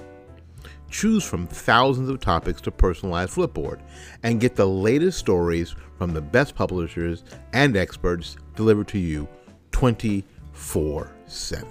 Choose 0.97 1.25
from 1.25 1.45
thousands 1.45 2.07
of 2.07 2.21
topics 2.21 2.61
to 2.61 2.71
personalize 2.71 3.27
Flipboard 3.27 3.81
and 4.23 4.39
get 4.39 4.55
the 4.55 4.65
latest 4.65 5.19
stories 5.19 5.75
from 5.97 6.13
the 6.13 6.21
best 6.21 6.55
publishers 6.55 7.25
and 7.51 7.75
experts 7.75 8.37
delivered 8.55 8.87
to 8.87 8.97
you 8.97 9.27
24 9.73 11.11
7. 11.25 11.67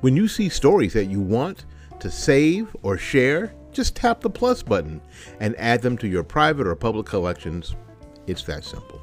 When 0.00 0.16
you 0.16 0.26
see 0.26 0.48
stories 0.48 0.94
that 0.94 1.04
you 1.04 1.20
want 1.20 1.66
to 2.00 2.10
save 2.10 2.74
or 2.82 2.96
share, 2.96 3.52
just 3.72 3.94
tap 3.94 4.22
the 4.22 4.30
plus 4.30 4.62
button 4.62 4.98
and 5.38 5.54
add 5.58 5.82
them 5.82 5.98
to 5.98 6.08
your 6.08 6.24
private 6.24 6.66
or 6.66 6.74
public 6.74 7.04
collections. 7.04 7.76
It's 8.26 8.44
that 8.44 8.64
simple. 8.64 9.02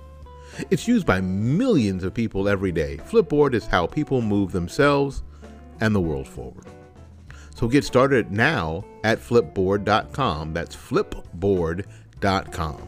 It's 0.71 0.87
used 0.87 1.05
by 1.05 1.21
millions 1.21 2.03
of 2.03 2.15
people 2.15 2.49
every 2.49 2.71
day. 2.71 2.97
Flipboard 3.05 3.53
is 3.53 3.67
how 3.67 3.85
people 3.85 4.23
move 4.23 4.51
themselves 4.51 5.21
and 5.79 5.93
the 5.93 6.01
world 6.01 6.27
forward. 6.27 6.65
So 7.55 7.69
get 7.69 7.85
started 7.85 8.31
now 8.31 8.83
at 9.03 9.19
flipboard.com. 9.19 10.53
That's 10.53 10.75
flipboard.com. 10.75 12.87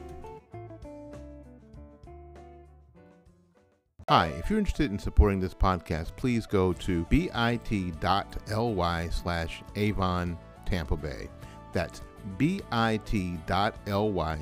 Hi, 4.09 4.27
if 4.37 4.49
you're 4.49 4.59
interested 4.59 4.91
in 4.91 4.99
supporting 4.99 5.39
this 5.39 5.53
podcast, 5.53 6.15
please 6.15 6.45
go 6.45 6.73
to 6.73 7.05
bit.ly 7.05 9.09
slash 9.09 9.63
Avon 9.75 10.37
Tampa 10.65 10.95
Bay. 10.95 11.27
That's 11.73 12.01
bit.ly 12.37 12.99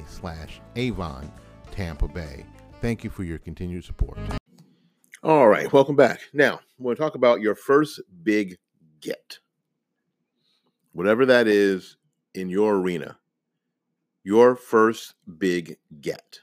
slash 0.08 0.62
Avon 0.76 1.32
Tampa 1.72 2.08
Bay. 2.08 2.46
Thank 2.82 3.04
you 3.04 3.10
for 3.10 3.24
your 3.24 3.40
continued 3.40 3.84
support. 3.84 4.18
All 5.24 5.48
right, 5.48 5.72
welcome 5.74 5.96
back. 5.96 6.20
Now, 6.34 6.60
we're 6.78 6.90
going 6.90 6.98
to 6.98 7.02
talk 7.02 7.16
about 7.16 7.42
your 7.42 7.56
first 7.56 8.00
big 8.24 8.58
get. 9.02 9.40
Whatever 10.96 11.26
that 11.28 11.48
is 11.48 11.98
in 12.34 12.50
your 12.50 12.78
arena, 12.78 13.20
your 14.24 14.56
first 14.56 15.14
big 15.38 15.78
get 16.02 16.40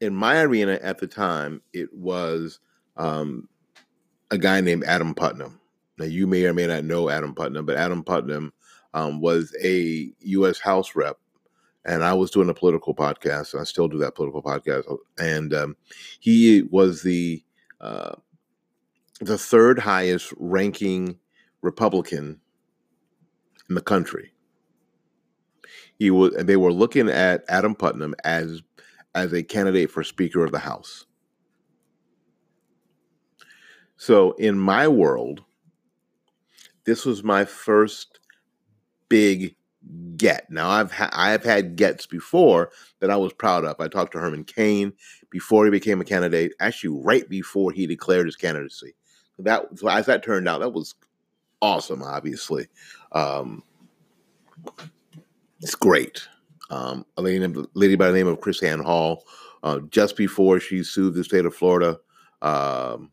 in 0.00 0.14
my 0.14 0.40
arena 0.40 0.78
at 0.82 0.98
the 0.98 1.06
time, 1.06 1.60
it 1.72 1.92
was 1.92 2.60
um, 2.96 3.48
a 4.30 4.38
guy 4.38 4.60
named 4.60 4.84
Adam 4.84 5.14
Putnam. 5.14 5.60
Now, 5.98 6.04
you 6.04 6.26
may 6.26 6.44
or 6.44 6.54
may 6.54 6.66
not 6.66 6.84
know 6.84 7.08
Adam 7.08 7.34
Putnam, 7.34 7.66
but 7.66 7.76
Adam 7.76 8.04
Putnam 8.04 8.52
um, 8.94 9.20
was 9.20 9.54
a 9.62 10.12
U.S. 10.20 10.60
House 10.60 10.94
rep, 10.94 11.18
and 11.84 12.04
I 12.04 12.14
was 12.14 12.30
doing 12.30 12.48
a 12.48 12.54
political 12.54 12.94
podcast. 12.94 13.52
And 13.52 13.60
I 13.60 13.64
still 13.64 13.88
do 13.88 13.98
that 13.98 14.14
political 14.14 14.42
podcast, 14.42 14.84
and 15.18 15.52
um, 15.52 15.76
he 16.20 16.62
was 16.70 17.02
the 17.02 17.42
uh, 17.80 18.14
the 19.20 19.38
third 19.38 19.80
highest 19.80 20.32
ranking 20.36 21.18
Republican 21.62 22.40
in 23.68 23.74
the 23.74 23.80
country. 23.80 24.32
He 25.98 26.10
was, 26.10 26.34
they 26.38 26.56
were 26.56 26.72
looking 26.72 27.08
at 27.08 27.44
Adam 27.48 27.74
Putnam 27.74 28.14
as 28.24 28.62
as 29.14 29.32
a 29.32 29.42
candidate 29.42 29.90
for 29.90 30.04
Speaker 30.04 30.44
of 30.44 30.52
the 30.52 30.58
House. 30.58 31.06
So, 33.96 34.32
in 34.32 34.58
my 34.58 34.86
world, 34.86 35.42
this 36.84 37.04
was 37.04 37.24
my 37.24 37.44
first 37.44 38.20
big 39.08 39.56
get. 40.16 40.48
Now, 40.50 40.70
I've 40.70 40.92
ha- 40.92 41.10
I 41.12 41.30
have 41.30 41.42
had 41.42 41.76
gets 41.76 42.06
before 42.06 42.70
that 43.00 43.10
I 43.10 43.16
was 43.16 43.32
proud 43.32 43.64
of. 43.64 43.80
I 43.80 43.88
talked 43.88 44.12
to 44.12 44.18
Herman 44.18 44.44
Cain 44.44 44.92
before 45.30 45.64
he 45.64 45.70
became 45.70 46.00
a 46.00 46.04
candidate, 46.04 46.52
actually 46.60 47.00
right 47.02 47.28
before 47.28 47.72
he 47.72 47.86
declared 47.86 48.26
his 48.26 48.36
candidacy. 48.36 48.94
That 49.38 49.66
so 49.76 49.88
as 49.88 50.06
that 50.06 50.22
turned 50.22 50.48
out, 50.48 50.60
that 50.60 50.70
was 50.70 50.94
awesome. 51.60 52.02
Obviously, 52.02 52.68
um, 53.12 53.62
it's 55.60 55.74
great 55.74 56.26
um, 56.70 57.06
a 57.16 57.22
lady, 57.22 57.46
lady 57.74 57.96
by 57.96 58.08
the 58.08 58.16
name 58.16 58.26
of 58.26 58.40
KrisAnne 58.40 58.84
Hall, 58.84 59.24
uh, 59.62 59.80
just 59.90 60.16
before 60.16 60.60
she 60.60 60.82
sued 60.82 61.14
the 61.14 61.24
state 61.24 61.46
of 61.46 61.54
Florida 61.54 61.98
um, 62.42 63.10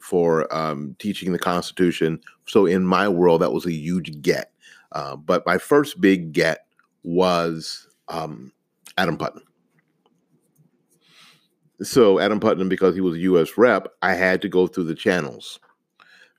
for 0.00 0.52
um, 0.54 0.96
teaching 0.98 1.32
the 1.32 1.38
Constitution. 1.38 2.20
So 2.46 2.66
in 2.66 2.84
my 2.84 3.08
world, 3.08 3.42
that 3.42 3.52
was 3.52 3.66
a 3.66 3.72
huge 3.72 4.22
get. 4.22 4.52
Uh, 4.92 5.16
but 5.16 5.44
my 5.46 5.58
first 5.58 6.00
big 6.00 6.32
get 6.32 6.66
was 7.02 7.88
um, 8.08 8.52
Adam 8.96 9.16
Putnam. 9.16 9.44
So 11.82 12.18
Adam 12.18 12.40
Putnam, 12.40 12.68
because 12.68 12.94
he 12.94 13.00
was 13.00 13.14
a 13.14 13.20
U.S. 13.20 13.56
rep, 13.56 13.86
I 14.02 14.14
had 14.14 14.42
to 14.42 14.48
go 14.48 14.66
through 14.66 14.84
the 14.84 14.94
channels. 14.94 15.60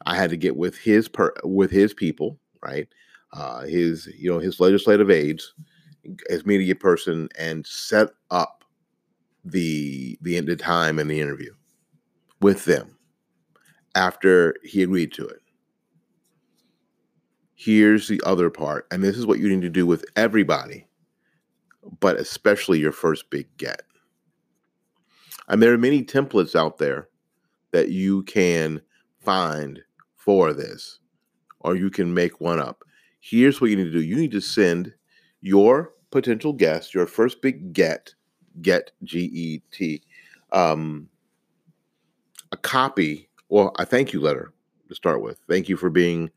I 0.05 0.15
had 0.15 0.29
to 0.29 0.37
get 0.37 0.55
with 0.55 0.77
his 0.77 1.07
per, 1.07 1.33
with 1.43 1.71
his 1.71 1.93
people, 1.93 2.39
right? 2.63 2.87
Uh, 3.33 3.61
his 3.61 4.07
you 4.17 4.31
know 4.31 4.39
his 4.39 4.59
legislative 4.59 5.09
aides, 5.09 5.53
his 6.29 6.45
media 6.45 6.75
person 6.75 7.29
and 7.37 7.65
set 7.65 8.09
up 8.31 8.63
the 9.45 10.17
the 10.21 10.39
the 10.39 10.55
time 10.55 10.99
and 10.99 11.09
the 11.09 11.19
interview 11.19 11.53
with 12.41 12.65
them 12.65 12.97
after 13.95 14.55
he 14.63 14.83
agreed 14.83 15.11
to 15.13 15.27
it. 15.27 15.41
Here's 17.55 18.07
the 18.07 18.21
other 18.25 18.49
part, 18.49 18.87
and 18.89 19.03
this 19.03 19.17
is 19.17 19.25
what 19.25 19.39
you 19.39 19.49
need 19.49 19.61
to 19.61 19.69
do 19.69 19.85
with 19.85 20.05
everybody, 20.15 20.87
but 21.99 22.17
especially 22.17 22.79
your 22.79 22.93
first 22.93 23.29
big 23.29 23.47
get. 23.57 23.81
And 25.49 25.61
there 25.61 25.73
are 25.73 25.77
many 25.77 26.03
templates 26.03 26.55
out 26.55 26.77
there 26.77 27.09
that 27.71 27.89
you 27.89 28.23
can 28.23 28.81
find 29.19 29.81
for 30.29 30.53
this, 30.53 30.99
or 31.61 31.75
you 31.75 31.89
can 31.89 32.13
make 32.13 32.39
one 32.39 32.59
up. 32.59 32.83
Here's 33.19 33.59
what 33.59 33.71
you 33.71 33.75
need 33.75 33.85
to 33.85 33.91
do 33.91 34.03
you 34.03 34.15
need 34.15 34.29
to 34.29 34.39
send 34.39 34.93
your 35.41 35.91
potential 36.11 36.53
guest, 36.53 36.93
your 36.93 37.07
first 37.07 37.41
big 37.41 37.73
get, 37.73 38.13
get 38.61 38.91
G 39.03 39.21
E 39.33 39.61
T, 39.71 40.03
um, 40.51 41.09
a 42.51 42.57
copy 42.57 43.27
or 43.47 43.71
a 43.79 43.87
thank 43.87 44.13
you 44.13 44.21
letter 44.21 44.53
to 44.87 44.93
start 44.93 45.23
with. 45.23 45.39
Thank 45.49 45.67
you 45.67 45.75
for 45.75 45.89
being 45.89 46.29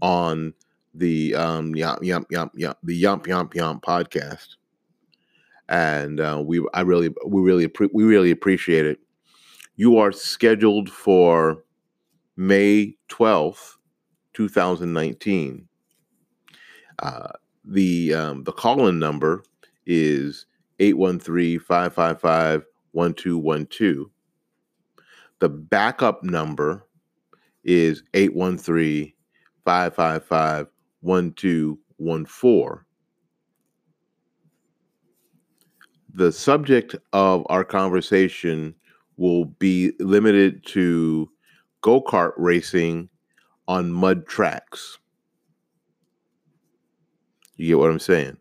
on 0.00 0.54
the 0.94 1.34
um, 1.34 1.74
yump 1.74 2.04
yump 2.04 2.30
yump 2.30 2.52
yump 2.54 2.78
the 2.84 2.94
yump 2.94 3.26
yump 3.26 3.56
yump 3.56 3.82
podcast, 3.82 4.58
and 5.68 6.20
uh, 6.20 6.40
we 6.40 6.64
I 6.72 6.82
really 6.82 7.12
we 7.26 7.42
really 7.42 7.68
we 7.92 8.04
really 8.04 8.30
appreciate 8.30 8.86
it. 8.86 9.00
You 9.74 9.98
are 9.98 10.12
scheduled 10.12 10.88
for 10.88 11.64
May 12.40 12.96
twelfth, 13.08 13.76
two 14.32 14.48
thousand 14.48 14.94
nineteen. 14.94 15.68
Uh, 17.00 17.32
the 17.66 18.14
um, 18.14 18.44
the 18.44 18.52
call-in 18.52 18.98
number 18.98 19.44
is 19.84 20.46
813-555-1037 20.78 22.64
1212. 22.92 24.06
The 25.40 25.50
backup 25.50 26.24
number 26.24 26.86
is 27.62 28.02
813 28.14 29.12
555 29.66 30.68
1214. 31.02 32.84
The 36.14 36.32
subject 36.32 36.96
of 37.12 37.44
our 37.50 37.64
conversation 37.64 38.74
will 39.18 39.44
be 39.44 39.92
limited 39.98 40.64
to 40.68 41.30
go 41.80 42.02
kart 42.02 42.32
racing 42.36 43.08
on 43.68 43.92
mud 43.92 44.26
tracks. 44.26 44.98
You 47.56 47.68
get 47.68 47.78
what 47.78 47.90
I'm 47.90 47.98
saying? 47.98 48.36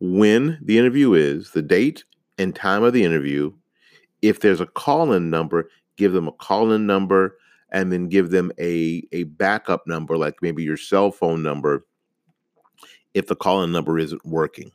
When 0.00 0.58
the 0.62 0.78
interview 0.78 1.14
is, 1.14 1.52
the 1.52 1.62
date 1.62 2.04
and 2.38 2.54
time 2.54 2.82
of 2.82 2.92
the 2.92 3.04
interview, 3.04 3.52
if 4.22 4.40
there's 4.40 4.60
a 4.60 4.66
call 4.66 5.12
in 5.12 5.30
number, 5.30 5.70
give 5.96 6.12
them 6.12 6.28
a 6.28 6.32
call 6.32 6.72
in 6.72 6.86
number 6.86 7.38
and 7.70 7.92
then 7.92 8.08
give 8.08 8.30
them 8.30 8.50
a, 8.58 9.02
a 9.12 9.24
backup 9.24 9.86
number, 9.86 10.16
like 10.16 10.36
maybe 10.42 10.62
your 10.62 10.76
cell 10.76 11.10
phone 11.10 11.42
number, 11.42 11.86
if 13.14 13.26
the 13.26 13.36
call 13.36 13.62
in 13.62 13.72
number 13.72 13.98
isn't 13.98 14.24
working. 14.24 14.70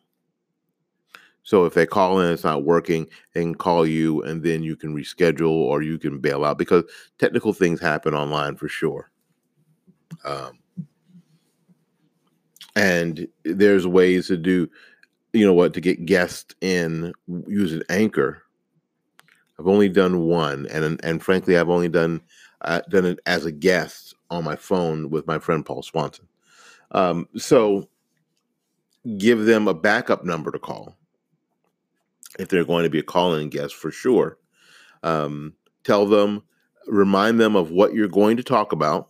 So 1.44 1.66
if 1.66 1.74
they 1.74 1.86
call 1.86 2.20
in, 2.22 2.32
it's 2.32 2.46
not 2.46 2.64
working, 2.64 3.08
they 3.34 3.42
can 3.42 3.54
call 3.54 3.86
you 3.86 4.24
and 4.24 4.42
then 4.42 4.64
you 4.64 4.76
can 4.76 4.96
reschedule 4.96 5.52
or 5.52 5.82
you 5.82 6.00
can 6.00 6.20
bail 6.20 6.46
out 6.46 6.58
because 6.58 6.86
technical 7.20 7.52
things 7.54 7.82
happen 7.82 8.14
online 8.14 8.56
for 8.56 8.70
sure. 8.70 9.12
Um, 10.24 10.60
and 12.76 13.28
there's 13.44 13.86
ways 13.86 14.28
to 14.28 14.38
do, 14.38 14.70
you 15.34 15.46
know 15.46 15.54
what, 15.54 15.74
to 15.74 15.82
get 15.82 16.06
guests 16.06 16.56
in 16.62 17.14
using 17.48 17.84
Anchor. 17.90 18.42
I've 19.60 19.68
only 19.68 19.90
done 19.90 20.22
one, 20.22 20.66
and 20.72 21.00
and 21.04 21.24
frankly, 21.24 21.58
I've 21.58 21.70
only 21.70 21.90
done 21.90 22.22
uh, 22.62 22.82
done 22.90 23.06
it 23.06 23.20
as 23.28 23.46
a 23.46 23.52
guest 23.52 24.16
on 24.32 24.44
my 24.44 24.56
phone 24.56 25.12
with 25.12 25.28
my 25.28 25.38
friend 25.38 25.64
Paul 25.64 25.84
Swanson. 25.84 26.28
Um, 26.92 27.28
so 27.38 27.88
give 29.18 29.46
them 29.46 29.68
a 29.68 29.74
backup 29.74 30.24
number 30.24 30.52
to 30.52 30.60
call 30.60 30.98
if 32.40 32.50
they're 32.50 32.66
going 32.66 32.84
to 32.84 32.90
be 32.90 33.00
a 33.00 33.04
call-in 33.04 33.50
guest 33.50 33.76
for 33.76 33.92
sure. 33.92 34.38
Um, 35.04 35.54
tell 35.84 36.06
them, 36.06 36.44
remind 36.88 37.40
them 37.40 37.56
of 37.56 37.72
what 37.72 37.94
you're 37.94 38.08
going 38.08 38.38
to 38.38 38.44
talk 38.44 38.72
about. 38.72 39.10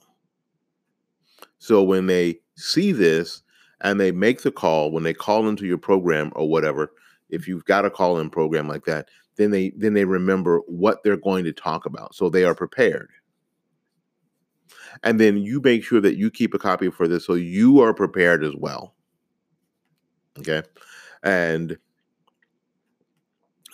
So 1.59 1.81
when 1.81 2.07
they 2.07 2.39
see 2.55 2.91
this 2.91 3.41
and 3.81 3.99
they 3.99 4.11
make 4.11 4.41
the 4.41 4.51
call, 4.51 4.91
when 4.91 5.03
they 5.03 5.13
call 5.13 5.47
into 5.47 5.65
your 5.65 5.77
program 5.77 6.31
or 6.35 6.49
whatever, 6.49 6.91
if 7.29 7.47
you've 7.47 7.65
got 7.65 7.85
a 7.85 7.89
call-in 7.89 8.29
program 8.29 8.67
like 8.67 8.85
that, 8.85 9.07
then 9.37 9.51
they 9.51 9.71
then 9.77 9.93
they 9.93 10.05
remember 10.05 10.59
what 10.67 11.01
they're 11.03 11.17
going 11.17 11.43
to 11.45 11.53
talk 11.53 11.85
about, 11.85 12.13
so 12.13 12.29
they 12.29 12.43
are 12.43 12.53
prepared. 12.53 13.09
And 15.01 15.19
then 15.19 15.37
you 15.37 15.59
make 15.61 15.83
sure 15.83 16.01
that 16.01 16.17
you 16.17 16.29
keep 16.29 16.53
a 16.53 16.59
copy 16.59 16.91
for 16.91 17.07
this 17.07 17.25
so 17.25 17.33
you 17.33 17.79
are 17.79 17.93
prepared 17.93 18.43
as 18.43 18.53
well. 18.55 18.93
Okay. 20.37 20.61
And 21.23 21.77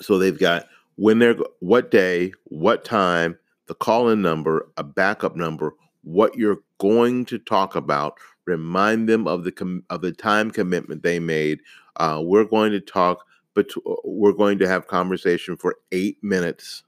so 0.02 0.18
they've 0.18 0.40
got 0.40 0.68
when 0.96 1.20
they're 1.20 1.38
what 1.60 1.92
day, 1.92 2.34
what 2.46 2.84
time, 2.84 3.38
the 3.68 3.76
call 3.76 4.10
in 4.10 4.22
number, 4.22 4.70
a 4.78 4.84
backup 4.84 5.36
number, 5.36 5.74
what 6.04 6.36
you're 6.36 6.60
going 6.80 7.26
to 7.26 7.40
talk 7.40 7.76
about. 7.76 8.18
Remind 8.46 9.08
them 9.08 9.28
of 9.28 9.44
the 9.44 9.52
com- 9.52 9.84
of 9.90 10.02
the 10.02 10.12
time 10.12 10.52
commitment 10.52 11.04
they 11.04 11.20
made. 11.20 11.60
Uh, 11.98 12.22
we're 12.24 12.46
going 12.46 12.72
to 12.72 12.80
talk, 12.80 13.26
but 13.54 13.68
we're 14.04 14.34
going 14.34 14.58
to 14.60 14.68
have 14.68 14.88
conversation 14.88 15.56
for 15.56 15.76
eight 15.92 16.18
minutes 16.24 16.84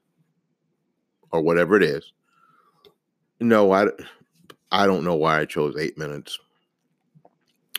or 1.31 1.41
whatever 1.41 1.75
it 1.75 1.83
is. 1.83 2.13
No, 3.39 3.71
I 3.71 3.87
I 4.71 4.85
don't 4.87 5.03
know 5.03 5.15
why 5.15 5.39
I 5.39 5.45
chose 5.45 5.75
eight 5.77 5.97
minutes 5.97 6.39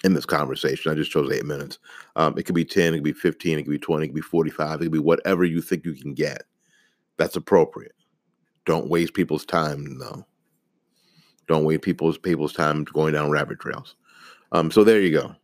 in 0.04 0.14
this 0.14 0.26
conversation. 0.26 0.90
I 0.90 0.94
just 0.94 1.10
chose 1.10 1.30
eight 1.30 1.44
minutes. 1.44 1.78
Um, 2.16 2.36
it 2.36 2.44
could 2.44 2.54
be 2.54 2.64
10, 2.64 2.94
it 2.94 2.98
could 2.98 3.04
be 3.04 3.12
15, 3.12 3.58
it 3.58 3.62
could 3.62 3.70
be 3.70 3.78
20, 3.78 4.04
it 4.04 4.08
could 4.08 4.14
be 4.14 4.20
45, 4.20 4.80
it 4.80 4.84
could 4.84 4.92
be 4.92 4.98
whatever 4.98 5.44
you 5.44 5.60
think 5.60 5.84
you 5.84 5.94
can 5.94 6.14
get. 6.14 6.42
That's 7.16 7.36
appropriate. 7.36 7.94
Don't 8.64 8.88
waste 8.88 9.14
people's 9.14 9.44
time, 9.44 9.98
though. 9.98 10.24
Don't 11.48 11.64
waste 11.64 11.82
people's 11.82 12.18
people's 12.18 12.52
time 12.52 12.84
going 12.84 13.12
down 13.12 13.30
rabbit 13.30 13.60
trails. 13.60 13.96
Um, 14.52 14.70
so 14.70 14.84
there 14.84 15.00
you 15.00 15.10
go. 15.10 15.34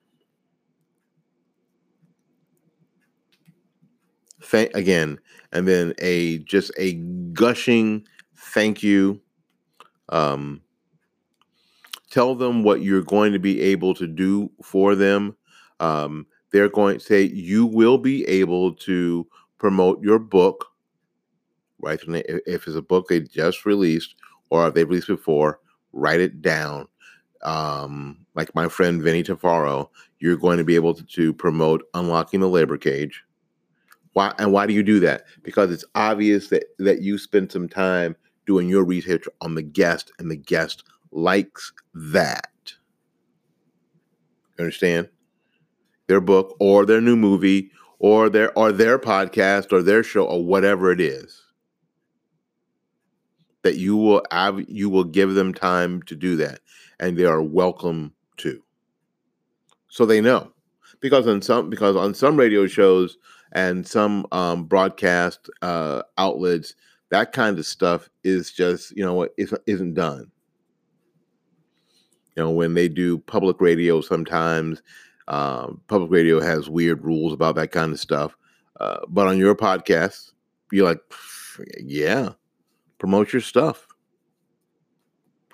Thank 4.41 4.73
again, 4.75 5.19
and 5.53 5.67
then 5.67 5.95
a 5.99 6.39
just 6.39 6.71
a 6.79 6.95
gushing 7.33 8.07
thank 8.37 8.83
you. 8.83 9.21
Um, 10.11 10.63
tell 12.19 12.35
them 12.35 12.65
what 12.65 12.83
you're 12.83 13.03
going 13.03 13.33
to 13.33 13.39
be 13.39 13.61
able 13.61 13.95
to 13.95 14.09
do 14.09 14.51
for 14.61 14.97
them. 14.97 15.37
Um, 15.79 16.27
they're 16.51 16.69
going 16.69 16.99
to 16.99 17.05
say 17.05 17.23
you 17.23 17.65
will 17.65 17.97
be 17.97 18.27
able 18.27 18.75
to 18.75 19.25
promote 19.59 20.03
your 20.03 20.19
book, 20.19 20.67
right? 21.79 22.01
If 22.09 22.67
it's 22.67 22.75
a 22.75 22.83
book 22.83 23.07
they 23.07 23.21
just 23.21 23.65
released 23.65 24.17
or 24.51 24.67
if 24.67 24.75
they've 24.75 24.89
released 24.89 25.07
before, 25.07 25.61
write 25.93 26.19
it 26.19 26.43
down. 26.43 26.89
Um, 27.43 28.27
like 28.35 28.53
my 28.53 28.67
friend 28.67 29.01
Vinny 29.01 29.23
Tafaro, 29.23 29.89
you're 30.19 30.37
going 30.37 30.59
to 30.59 30.65
be 30.65 30.75
able 30.75 30.95
to, 30.95 31.05
to 31.05 31.33
promote 31.33 31.85
unlocking 31.95 32.41
the 32.41 32.49
labor 32.49 32.79
cage. 32.79 33.23
Why 34.15 34.35
and 34.41 34.53
why 34.53 34.67
do 34.67 34.73
you 34.73 34.83
do 34.83 34.99
that? 35.01 35.27
Because 35.45 35.71
it's 35.71 35.85
obvious 35.95 36.49
that 36.49 36.65
that 36.81 37.01
you 37.01 37.17
spend 37.17 37.53
some 37.53 37.69
time 37.69 38.17
doing 38.45 38.69
your 38.69 38.83
research 38.83 39.27
on 39.41 39.55
the 39.55 39.63
guest, 39.63 40.11
and 40.19 40.29
the 40.29 40.37
guest 40.37 40.83
likes 41.11 41.73
that. 41.95 42.75
Understand? 44.59 45.09
Their 46.07 46.21
book 46.21 46.57
or 46.59 46.87
their 46.87 47.01
new 47.01 47.17
movie 47.17 47.71
or 47.99 48.29
their 48.29 48.57
or 48.57 48.73
their 48.73 48.99
podcast 48.99 49.73
or 49.73 49.83
their 49.83 50.03
show 50.03 50.25
or 50.25 50.45
whatever 50.45 50.91
it 50.91 51.01
is 51.01 51.43
that 53.63 53.77
you 53.77 53.97
will 53.97 54.23
have 54.31 54.65
you 54.69 54.89
will 54.89 55.05
give 55.05 55.35
them 55.35 55.53
time 55.53 56.03
to 56.03 56.15
do 56.15 56.37
that 56.37 56.61
and 57.01 57.17
they 57.17 57.25
are 57.25 57.43
welcome 57.43 58.13
to 58.37 58.63
so 59.89 60.07
they 60.07 60.21
know 60.21 60.51
because 61.01 61.27
on 61.27 61.43
some 61.43 61.69
because 61.69 61.97
on 61.97 62.15
some 62.15 62.37
radio 62.37 62.67
shows 62.67 63.19
and 63.53 63.87
some 63.87 64.27
um, 64.33 64.65
broadcast 64.65 65.51
uh, 65.63 66.03
outlets 66.19 66.75
that 67.11 67.33
kind 67.33 67.59
of 67.59 67.67
stuff 67.67 68.09
is 68.25 68.53
just 68.53 68.97
you 68.97 69.05
know 69.05 69.15
what 69.15 69.35
isn't 69.67 69.95
done 69.95 70.31
you 72.39 72.45
know 72.45 72.51
when 72.51 72.75
they 72.75 72.89
do 72.89 73.19
public 73.19 73.61
radio 73.61 74.01
sometimes 74.01 74.81
uh, 75.27 75.67
public 75.89 76.11
radio 76.11 76.41
has 76.41 76.71
weird 76.71 77.05
rules 77.05 77.33
about 77.33 77.57
that 77.57 77.73
kind 77.73 77.93
of 77.93 77.99
stuff 77.99 78.37
uh, 78.81 79.01
but 79.09 79.27
on 79.27 79.37
your 79.37 79.57
podcast 79.57 80.31
you're 80.71 80.87
like 80.87 81.01
yeah 81.81 82.31
promote 82.99 83.33
your 83.33 83.43
stuff. 83.43 83.87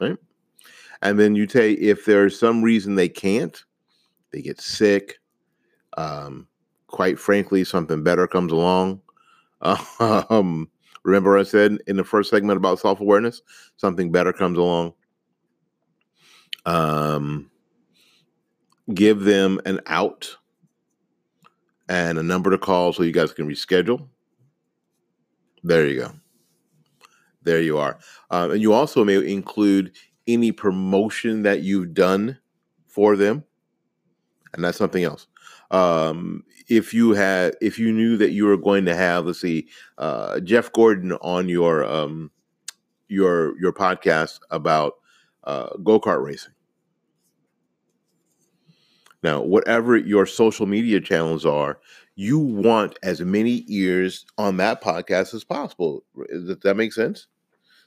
Right? 0.01 0.17
And 1.03 1.19
then 1.19 1.35
you 1.37 1.47
take 1.47 1.79
if 1.79 2.05
there's 2.05 2.39
some 2.39 2.63
reason 2.63 2.95
they 2.95 3.09
can't 3.09 3.63
they 4.33 4.43
get 4.43 4.61
sick 4.61 5.21
um, 5.97 6.49
quite 6.89 7.19
frankly 7.19 7.65
something 7.65 8.03
better 8.03 8.27
comes 8.27 8.53
along. 8.53 9.01
Um, 10.01 10.69
remember 11.05 11.39
i 11.39 11.43
said 11.43 11.79
in 11.87 11.97
the 11.97 12.05
first 12.05 12.29
segment 12.29 12.59
about 12.59 12.81
self-awareness? 12.81 13.41
Something 13.77 14.13
better 14.13 14.33
comes 14.33 14.59
along 14.59 14.93
um, 16.67 17.51
give 18.93 19.21
them 19.21 19.61
an 19.67 19.81
out 19.87 20.37
and 21.89 22.19
a 22.19 22.23
number 22.23 22.51
to 22.51 22.59
call 22.59 22.93
so 22.93 23.03
you 23.03 23.13
guys 23.13 23.33
can 23.33 23.49
reschedule 23.49 24.09
there 25.63 25.87
you 25.87 26.01
go 26.01 26.11
there 27.45 27.61
you 27.61 27.79
are. 27.79 27.99
Um, 28.31 28.53
and 28.53 28.61
you 28.61 28.73
also 28.73 29.05
may 29.05 29.17
include 29.17 29.93
any 30.27 30.51
promotion 30.51 31.43
that 31.43 31.63
you've 31.63 31.95
done 31.95 32.39
for 32.87 33.17
them. 33.17 33.45
And 34.53 34.65
that's 34.65 34.79
something 34.79 35.05
else. 35.05 35.27
Um, 35.71 36.45
if 36.69 36.95
you 36.95 37.13
had, 37.13 37.55
if 37.61 37.79
you 37.79 37.93
knew 37.93 38.17
that 38.17 38.33
you 38.33 38.47
were 38.47 38.57
going 38.57 38.85
to 38.87 38.95
have, 38.95 39.27
let's 39.27 39.41
see, 39.41 39.69
uh, 39.99 40.41
Jeff 40.41 40.73
Gordon 40.73 41.13
on 41.21 41.49
your 41.49 41.85
um, 41.85 42.31
your 43.09 43.59
your 43.59 43.73
podcast 43.73 44.39
about 44.51 44.95
uh, 45.45 45.71
go 45.85 46.01
kart 46.01 46.23
racing. 46.23 46.53
Now, 49.23 49.43
whatever 49.43 49.97
your 49.97 50.27
social 50.27 50.67
media 50.67 51.01
channels 51.01 51.47
are, 51.47 51.81
you 52.15 52.39
want 52.39 52.99
as 53.03 53.21
many 53.23 53.65
ears 53.69 54.27
on 54.39 54.59
that 54.59 54.83
podcast 54.83 55.35
as 55.35 55.45
possible. 55.45 56.05
Does 56.31 56.59
that 56.59 56.77
make 56.77 56.93
sense? 56.93 57.27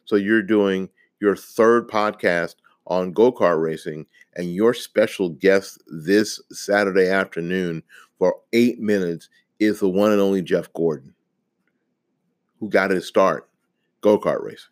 So 0.05 0.15
you're 0.15 0.43
doing 0.43 0.89
your 1.21 1.35
third 1.35 1.87
podcast 1.89 2.55
on 2.87 3.11
go 3.11 3.31
kart 3.31 3.61
racing, 3.61 4.05
and 4.35 4.53
your 4.53 4.73
special 4.73 5.29
guest 5.29 5.83
this 5.87 6.41
Saturday 6.51 7.09
afternoon 7.09 7.83
for 8.17 8.35
eight 8.53 8.79
minutes 8.79 9.29
is 9.59 9.79
the 9.79 9.89
one 9.89 10.11
and 10.11 10.21
only 10.21 10.41
Jeff 10.41 10.71
Gordon. 10.73 11.13
who 12.59 12.69
got 12.69 12.91
his 12.91 13.07
start 13.07 13.49
go 14.01 14.19
kart 14.19 14.43
racing. 14.43 14.71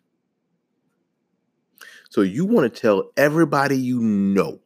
So 2.10 2.20
you 2.22 2.44
want 2.44 2.72
to 2.72 2.80
tell 2.80 3.10
everybody 3.16 3.76
you 3.76 4.00
know. 4.00 4.60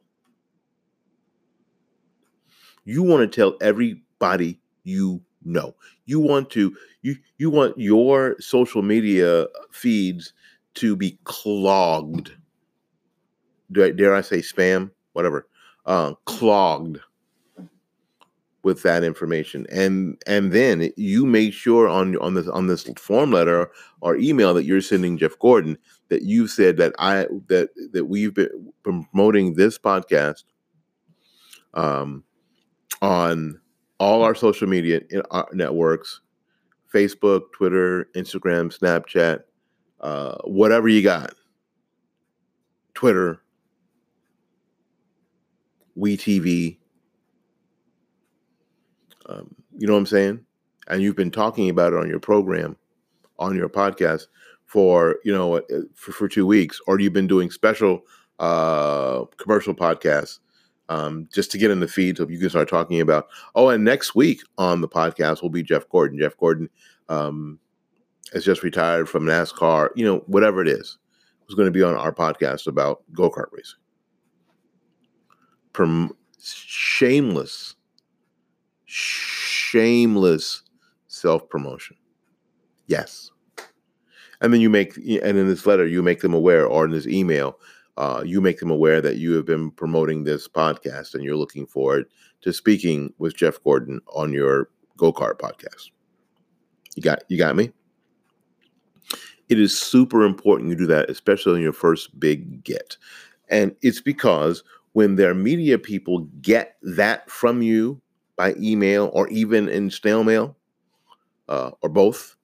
You 2.83 3.03
want 3.03 3.31
to 3.31 3.35
tell 3.35 3.55
everybody 3.61 4.59
you 4.83 5.21
know. 5.43 5.75
You 6.05 6.19
want 6.19 6.49
to 6.51 6.75
you 7.01 7.15
you 7.37 7.49
want 7.49 7.77
your 7.77 8.35
social 8.39 8.81
media 8.81 9.47
feeds 9.71 10.33
to 10.75 10.95
be 10.95 11.19
clogged. 11.23 12.31
Dare 13.71 14.15
I 14.15 14.21
say 14.21 14.39
spam? 14.39 14.91
Whatever. 15.13 15.47
Uh, 15.85 16.13
clogged 16.25 16.99
with 18.63 18.83
that 18.83 19.03
information. 19.03 19.65
And 19.71 20.21
and 20.27 20.51
then 20.51 20.91
you 20.97 21.25
make 21.25 21.53
sure 21.53 21.87
on 21.87 22.17
on 22.17 22.33
this 22.33 22.47
on 22.47 22.67
this 22.67 22.89
form 22.97 23.31
letter 23.31 23.71
or 24.01 24.15
email 24.17 24.53
that 24.53 24.65
you're 24.65 24.81
sending 24.81 25.17
Jeff 25.17 25.37
Gordon 25.39 25.77
that 26.09 26.23
you 26.23 26.47
said 26.47 26.77
that 26.77 26.93
I 26.99 27.27
that 27.47 27.69
that 27.93 28.05
we've 28.05 28.33
been 28.33 28.73
promoting 28.83 29.55
this 29.55 29.77
podcast 29.77 30.43
um 31.73 32.23
on 33.01 33.59
all 33.99 34.23
our 34.23 34.35
social 34.35 34.67
media 34.67 35.01
uh, 35.31 35.43
networks 35.53 36.21
Facebook, 36.93 37.51
Twitter, 37.53 38.09
Instagram, 38.15 38.75
Snapchat, 38.77 39.41
uh, 40.01 40.35
whatever 40.43 40.87
you 40.87 41.01
got, 41.01 41.33
Twitter, 42.93 43.41
WeTV, 45.97 46.77
um, 49.27 49.55
you 49.81 49.87
know 49.87 49.93
what 49.93 49.99
I'm 49.99 50.05
saying? 50.05 50.45
And 50.89 51.01
you've 51.01 51.15
been 51.15 51.31
talking 51.31 51.67
about 51.67 51.93
it 51.93 51.97
on 51.97 52.07
your 52.07 52.19
program, 52.19 52.77
on 53.39 53.55
your 53.55 53.67
podcast 53.67 54.27
for 54.67 55.17
you 55.23 55.33
know 55.33 55.55
uh, 55.57 55.61
for, 55.95 56.11
for 56.11 56.27
two 56.27 56.45
weeks, 56.45 56.79
or 56.85 56.99
you've 56.99 57.13
been 57.13 57.25
doing 57.25 57.49
special 57.49 58.03
uh, 58.37 59.25
commercial 59.37 59.73
podcasts 59.73 60.37
um, 60.89 61.27
just 61.33 61.49
to 61.51 61.57
get 61.57 61.71
in 61.71 61.79
the 61.79 61.87
feed 61.87 62.17
so 62.17 62.27
you 62.29 62.37
can 62.37 62.51
start 62.51 62.69
talking 62.69 63.01
about. 63.01 63.27
Oh, 63.55 63.69
and 63.69 63.83
next 63.83 64.13
week 64.13 64.43
on 64.59 64.81
the 64.81 64.87
podcast 64.87 65.41
will 65.41 65.49
be 65.49 65.63
Jeff 65.63 65.89
Gordon. 65.89 66.19
Jeff 66.19 66.37
Gordon 66.37 66.69
um, 67.09 67.57
has 68.33 68.45
just 68.45 68.61
retired 68.61 69.09
from 69.09 69.23
NASCAR. 69.23 69.89
You 69.95 70.05
know, 70.05 70.17
whatever 70.27 70.61
it 70.61 70.67
is, 70.67 70.99
was 71.47 71.55
going 71.55 71.65
to 71.65 71.71
be 71.71 71.81
on 71.81 71.95
our 71.95 72.13
podcast 72.13 72.67
about 72.67 73.01
go 73.13 73.31
kart 73.31 73.47
racing. 73.51 73.79
Prom- 75.73 76.15
shameless 76.39 77.75
shameless 79.71 80.63
self 81.07 81.47
promotion. 81.47 81.95
Yes. 82.87 83.31
And 84.41 84.53
then 84.53 84.59
you 84.59 84.69
make, 84.69 84.97
and 84.97 85.37
in 85.37 85.47
this 85.47 85.65
letter, 85.65 85.87
you 85.87 86.01
make 86.01 86.21
them 86.21 86.33
aware, 86.33 86.65
or 86.65 86.83
in 86.83 86.91
this 86.91 87.07
email, 87.07 87.57
uh, 87.95 88.21
you 88.25 88.41
make 88.41 88.59
them 88.59 88.71
aware 88.71 88.99
that 88.99 89.17
you 89.17 89.33
have 89.33 89.45
been 89.45 89.71
promoting 89.71 90.23
this 90.23 90.47
podcast 90.47 91.13
and 91.13 91.23
you're 91.23 91.35
looking 91.37 91.65
forward 91.65 92.05
to 92.41 92.51
speaking 92.51 93.13
with 93.17 93.35
Jeff 93.35 93.63
Gordon 93.63 94.01
on 94.13 94.33
your 94.33 94.69
go 94.97 95.13
kart 95.13 95.37
podcast. 95.37 95.91
You 96.95 97.03
got, 97.03 97.23
you 97.29 97.37
got 97.37 97.55
me. 97.55 97.71
It 99.47 99.59
is 99.59 99.77
super 99.77 100.23
important 100.23 100.69
you 100.69 100.75
do 100.75 100.87
that, 100.87 101.09
especially 101.09 101.55
on 101.55 101.61
your 101.61 101.73
first 101.73 102.19
big 102.19 102.63
get, 102.63 102.97
and 103.49 103.75
it's 103.81 104.01
because 104.01 104.63
when 104.93 105.15
their 105.17 105.33
media 105.33 105.77
people 105.77 106.19
get 106.41 106.77
that 106.81 107.29
from 107.29 107.61
you 107.61 108.01
by 108.41 108.55
email 108.59 109.11
or 109.13 109.27
even 109.29 109.69
in 109.69 109.91
snail 109.91 110.23
mail 110.23 110.57
uh, 111.47 111.69
or 111.83 111.89
both, 111.89 112.35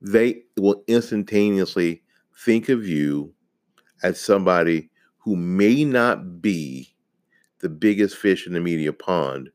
they 0.00 0.44
will 0.56 0.84
instantaneously 0.86 2.04
think 2.44 2.68
of 2.68 2.86
you 2.86 3.34
as 4.04 4.20
somebody 4.20 4.88
who 5.18 5.34
may 5.34 5.84
not 5.84 6.40
be 6.40 6.94
the 7.58 7.68
biggest 7.68 8.16
fish 8.16 8.46
in 8.46 8.52
the 8.52 8.60
media 8.60 8.92
pond, 8.92 9.50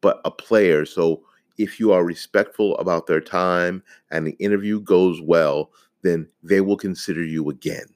but 0.00 0.22
a 0.24 0.30
player. 0.30 0.86
So 0.86 1.24
if 1.58 1.78
you 1.78 1.92
are 1.92 2.02
respectful 2.04 2.78
about 2.78 3.06
their 3.06 3.20
time 3.20 3.82
and 4.10 4.26
the 4.26 4.38
interview 4.40 4.80
goes 4.80 5.20
well, 5.20 5.70
then 6.02 6.28
they 6.42 6.62
will 6.62 6.78
consider 6.78 7.22
you 7.24 7.50
again. 7.50 7.86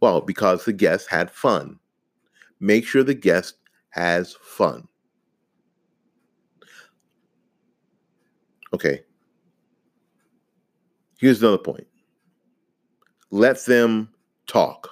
Well, 0.00 0.20
because 0.20 0.66
the 0.66 0.74
guest 0.74 1.08
had 1.08 1.30
fun. 1.30 1.78
Make 2.60 2.86
sure 2.86 3.04
the 3.04 3.14
guest 3.14 3.56
has 3.96 4.36
fun. 4.42 4.86
Okay. 8.74 9.02
Here's 11.18 11.40
another 11.40 11.58
point 11.58 11.86
let 13.30 13.64
them 13.64 14.10
talk. 14.46 14.90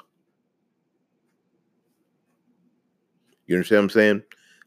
You 3.47 3.57
understand 3.57 3.79
what 3.79 3.83
I'm 3.85 3.91
saying? 3.91 4.23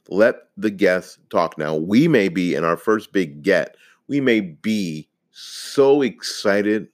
Let 0.10 0.36
the 0.56 0.70
guests 0.70 1.18
talk. 1.30 1.58
Now, 1.58 1.76
we 1.76 2.08
may 2.08 2.30
be 2.30 2.56
in 2.56 2.64
our 2.64 2.78
first 2.78 3.12
big 3.12 3.42
get, 3.42 3.76
we 4.08 4.22
may 4.22 4.40
be 4.40 5.10
so 5.32 6.02
excited 6.02 6.88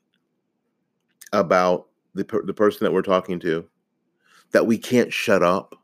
about 1.34 1.88
the, 2.16 2.26
per- 2.26 2.46
the 2.46 2.54
person 2.54 2.86
that 2.86 2.92
we're 2.92 3.02
talking 3.02 3.40
to 3.42 3.68
that 4.52 4.66
we 4.66 4.78
can't 4.78 5.12
shut 5.12 5.44
up 5.44 5.76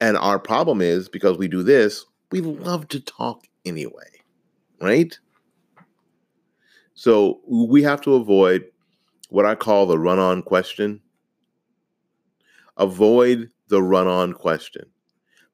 and 0.00 0.16
our 0.16 0.38
problem 0.38 0.80
is 0.80 1.08
because 1.08 1.36
we 1.36 1.48
do 1.48 1.62
this, 1.62 2.06
we 2.30 2.40
love 2.40 2.88
to 2.88 3.00
talk 3.00 3.46
anyway, 3.64 4.10
right? 4.80 5.18
So 6.94 7.40
we 7.46 7.82
have 7.82 8.00
to 8.02 8.14
avoid 8.14 8.64
what 9.28 9.46
I 9.46 9.54
call 9.54 9.86
the 9.86 9.98
run 9.98 10.18
on 10.18 10.42
question. 10.42 11.00
Avoid 12.76 13.50
the 13.68 13.82
run 13.82 14.06
on 14.06 14.32
question 14.32 14.86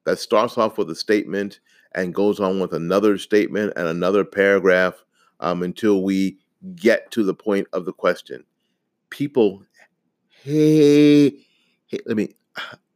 that 0.05 0.19
starts 0.19 0.57
off 0.57 0.77
with 0.77 0.89
a 0.89 0.95
statement 0.95 1.59
and 1.93 2.13
goes 2.13 2.39
on 2.39 2.59
with 2.59 2.73
another 2.73 3.17
statement 3.17 3.73
and 3.75 3.87
another 3.87 4.23
paragraph 4.23 5.03
um, 5.39 5.63
until 5.63 6.03
we 6.03 6.37
get 6.75 7.11
to 7.11 7.23
the 7.23 7.33
point 7.33 7.67
of 7.73 7.85
the 7.85 7.93
question. 7.93 8.43
People, 9.09 9.63
hey, 10.29 11.29
hey, 11.87 11.99
let 12.05 12.17
me 12.17 12.35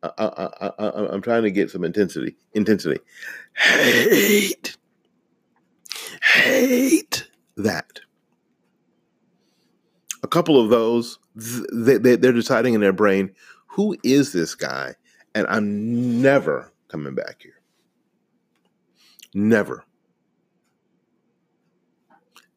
I, 0.04 0.72
I, 0.80 1.14
am 1.14 1.22
trying 1.22 1.44
to 1.44 1.52
get 1.52 1.70
some 1.70 1.84
intensity. 1.84 2.36
Intensity. 2.54 3.00
Hate. 3.56 4.76
Hate 6.24 7.28
that. 7.58 8.00
A 10.24 10.28
couple 10.28 10.60
of 10.60 10.70
those, 10.70 11.20
they, 11.36 11.98
they, 11.98 12.16
they're 12.16 12.32
deciding 12.32 12.74
in 12.74 12.82
their 12.82 12.94
brain, 12.94 13.32
who 13.68 13.96
is 14.04 14.34
this 14.34 14.56
guy? 14.56 14.96
And 15.34 15.48
I'm 15.48 16.22
never 16.22 16.72
coming 16.88 17.16
back 17.16 17.42
here. 17.42 17.62
Never. 19.34 19.86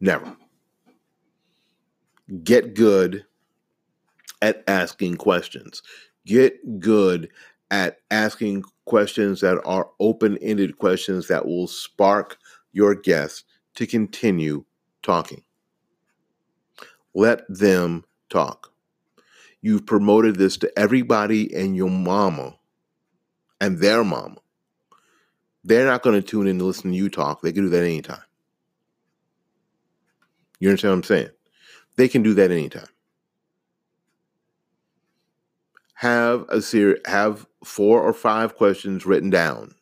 Never. 0.01 0.37
Get 2.43 2.75
good 2.75 3.25
at 4.43 4.65
asking 4.67 5.17
questions 5.17 5.83
get 6.27 6.81
good 6.81 7.29
at 7.71 7.99
asking 8.11 8.65
questions 8.85 9.41
that 9.41 9.61
are 9.65 9.91
open 10.01 10.39
ended 10.39 10.79
questions 10.79 11.29
that 11.29 11.47
will 11.47 11.67
spark 11.67 12.39
your 12.73 12.95
guests 12.95 13.45
to 13.75 13.87
continue 13.87 14.65
talking. 15.03 15.43
Let 17.15 17.43
them 17.49 18.05
talk. 18.29 18.73
You've 19.63 19.87
promoted 19.87 20.37
this 20.37 20.57
to 20.59 20.79
everybody 20.79 21.55
and 21.55 21.75
your 21.75 21.91
mama 21.91 22.57
and 23.61 23.79
their 23.79 24.05
mama. 24.05 24.37
They're 25.65 25.87
not 25.87 26.03
going 26.03 26.21
to 26.21 26.27
tune 26.27 26.47
in 26.47 26.59
to 26.59 26.65
listen 26.65 26.91
to 26.91 26.97
you 26.97 27.09
talk. 27.09 27.41
They 27.41 27.53
can 27.53 27.65
do 27.65 27.71
that 27.71 27.83
anytime. 27.83 28.23
You 30.61 30.69
understand 30.69 30.93
what 30.93 30.97
I'm 30.97 31.03
saying? 31.05 31.29
They 31.97 32.09
can 32.09 32.23
do 32.23 32.35
that 32.35 32.51
anytime. 32.51 32.89
Have 36.05 36.45
a 36.51 36.61
series 36.61 37.01
have 37.07 37.47
four 37.65 38.03
or 38.03 38.13
five 38.13 38.57
questions 38.57 39.07
written 39.07 39.31
down. 39.31 39.75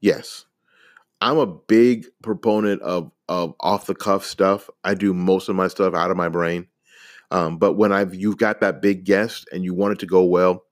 Yes. 0.00 0.46
I'm 1.20 1.36
a 1.36 1.46
big 1.46 2.06
proponent 2.22 2.80
of 2.80 3.12
of 3.28 3.54
off 3.60 3.84
the 3.84 3.94
cuff 3.94 4.24
stuff. 4.24 4.70
I 4.82 4.94
do 4.94 5.12
most 5.12 5.50
of 5.50 5.56
my 5.56 5.68
stuff 5.68 5.94
out 5.94 6.10
of 6.10 6.16
my 6.16 6.30
brain. 6.30 6.66
Um, 7.30 7.58
but 7.58 7.74
when 7.74 7.92
I've 7.92 8.14
you've 8.14 8.38
got 8.38 8.62
that 8.62 8.80
big 8.80 9.04
guest 9.04 9.46
and 9.52 9.62
you 9.62 9.74
want 9.74 9.92
it 9.92 9.98
to 9.98 10.06
go 10.06 10.24
well, 10.24 10.64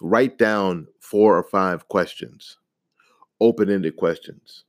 write 0.00 0.38
down 0.38 0.86
four 0.98 1.36
or 1.36 1.42
five 1.44 1.88
questions, 1.88 2.56
open 3.40 3.68
ended 3.68 3.96
questions. 3.96 4.64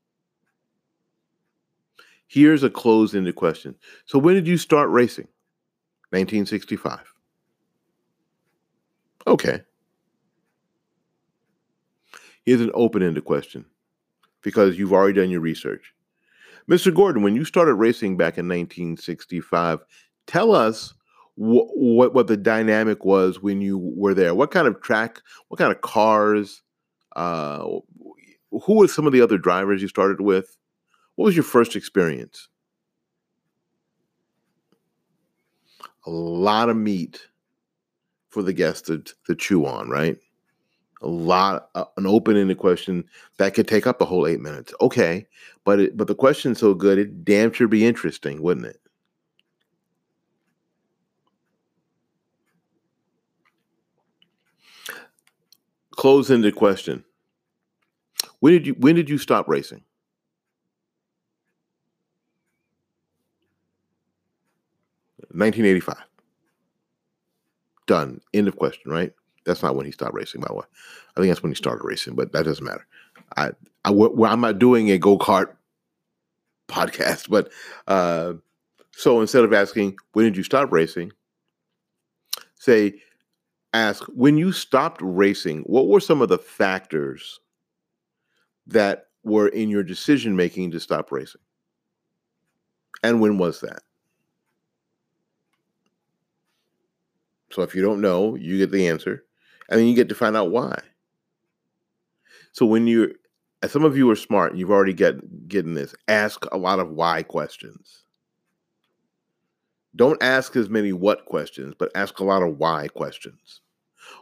Here's 2.27 2.63
a 2.63 2.69
closed 2.69 3.15
ended 3.15 3.35
question. 3.35 3.75
So 4.05 4.19
when 4.19 4.35
did 4.35 4.47
you 4.49 4.57
start 4.57 4.89
racing? 4.89 5.29
1965. 6.09 7.12
Okay. 9.27 9.61
Here's 12.45 12.61
an 12.61 12.71
open 12.73 13.01
ended 13.01 13.25
question 13.25 13.65
because 14.41 14.77
you've 14.77 14.93
already 14.93 15.19
done 15.19 15.29
your 15.29 15.39
research. 15.39 15.93
Mr. 16.69 16.93
Gordon, 16.93 17.23
when 17.23 17.35
you 17.35 17.45
started 17.45 17.75
racing 17.75 18.17
back 18.17 18.37
in 18.37 18.47
1965, 18.47 19.79
tell 20.27 20.53
us 20.53 20.93
wh- 21.35 21.71
what 21.75 22.13
what 22.13 22.27
the 22.27 22.37
dynamic 22.37 23.03
was 23.05 23.41
when 23.41 23.61
you 23.61 23.77
were 23.77 24.13
there. 24.13 24.33
What 24.35 24.51
kind 24.51 24.67
of 24.67 24.81
track? 24.81 25.21
What 25.47 25.57
kind 25.57 25.71
of 25.71 25.81
cars? 25.81 26.61
Uh, 27.15 27.79
who 28.51 28.77
were 28.77 28.87
some 28.87 29.07
of 29.07 29.13
the 29.13 29.21
other 29.21 29.37
drivers 29.37 29.81
you 29.81 29.87
started 29.87 30.21
with? 30.21 30.57
What 31.15 31.25
was 31.25 31.35
your 31.35 31.43
first 31.43 31.75
experience? 31.75 32.49
A 36.05 36.09
lot 36.09 36.69
of 36.69 36.75
meat 36.75 37.21
for 38.33 38.41
the 38.41 38.51
guests 38.51 38.81
to, 38.87 39.03
to 39.25 39.35
chew 39.35 39.65
on, 39.65 39.89
right? 39.89 40.17
A 41.03 41.07
lot, 41.07 41.69
uh, 41.75 41.85
an 41.97 42.07
open-ended 42.07 42.57
question 42.57 43.03
that 43.37 43.53
could 43.53 43.67
take 43.67 43.85
up 43.85 43.99
the 43.99 44.05
whole 44.05 44.25
eight 44.25 44.39
minutes. 44.39 44.73
Okay, 44.81 45.27
but 45.63 45.79
it, 45.79 45.97
but 45.97 46.07
the 46.07 46.15
question's 46.15 46.59
so 46.59 46.73
good, 46.73 46.97
it 46.97 47.23
damn 47.23 47.53
sure 47.53 47.67
be 47.67 47.85
interesting, 47.85 48.41
wouldn't 48.41 48.65
it? 48.65 48.79
Close-ended 55.91 56.55
question. 56.55 57.03
When 58.39 58.51
did 58.51 58.65
you 58.65 58.73
when 58.73 58.95
did 58.95 59.09
you 59.09 59.17
stop 59.17 59.47
racing? 59.47 59.83
Nineteen 65.31 65.65
eighty-five. 65.65 66.03
Done. 67.85 68.21
End 68.33 68.47
of 68.47 68.55
question. 68.55 68.91
Right. 68.91 69.13
That's 69.45 69.61
not 69.61 69.75
when 69.75 69.85
he 69.85 69.91
stopped 69.91 70.13
racing, 70.13 70.41
by 70.41 70.47
the 70.47 70.55
way. 70.55 70.65
I 71.15 71.19
think 71.19 71.29
that's 71.29 71.43
when 71.43 71.51
he 71.51 71.55
started 71.55 71.83
racing, 71.83 72.15
but 72.15 72.31
that 72.31 72.45
doesn't 72.45 72.65
matter. 72.65 72.85
I, 73.35 73.51
I 73.83 73.91
well, 73.91 74.31
I'm 74.31 74.41
not 74.41 74.59
doing 74.59 74.91
a 74.91 74.97
go 74.97 75.17
kart 75.17 75.55
podcast, 76.67 77.29
but 77.29 77.51
uh, 77.87 78.33
so 78.91 79.21
instead 79.21 79.43
of 79.43 79.53
asking 79.53 79.97
when 80.13 80.25
did 80.25 80.37
you 80.37 80.43
stop 80.43 80.71
racing, 80.71 81.11
say 82.55 83.01
ask 83.73 84.03
when 84.05 84.37
you 84.37 84.51
stopped 84.51 85.01
racing. 85.03 85.63
What 85.63 85.87
were 85.87 85.99
some 85.99 86.21
of 86.21 86.29
the 86.29 86.37
factors 86.37 87.39
that 88.67 89.07
were 89.23 89.47
in 89.47 89.69
your 89.69 89.83
decision 89.83 90.35
making 90.35 90.71
to 90.71 90.79
stop 90.79 91.11
racing, 91.11 91.41
and 93.03 93.19
when 93.19 93.37
was 93.37 93.59
that? 93.61 93.81
So 97.53 97.61
if 97.61 97.75
you 97.75 97.81
don't 97.81 98.01
know, 98.01 98.35
you 98.35 98.57
get 98.57 98.71
the 98.71 98.87
answer, 98.87 99.23
and 99.69 99.79
then 99.79 99.87
you 99.87 99.95
get 99.95 100.09
to 100.09 100.15
find 100.15 100.35
out 100.35 100.51
why. 100.51 100.79
So 102.51 102.65
when 102.65 102.87
you 102.87 103.15
as 103.63 103.69
uh, 103.69 103.73
some 103.73 103.85
of 103.85 103.95
you 103.95 104.09
are 104.11 104.15
smart, 104.15 104.55
you've 104.55 104.71
already 104.71 104.93
get 104.93 105.47
getting 105.47 105.73
this. 105.73 105.95
Ask 106.09 106.45
a 106.51 106.57
lot 106.57 106.79
of 106.79 106.89
why 106.89 107.23
questions. 107.23 108.03
Don't 109.95 110.21
ask 110.21 110.55
as 110.55 110.69
many 110.69 110.91
what 110.91 111.25
questions, 111.25 111.73
but 111.77 111.91
ask 111.95 112.19
a 112.19 112.25
lot 112.25 112.43
of 112.43 112.57
why 112.57 112.89
questions. 112.89 113.61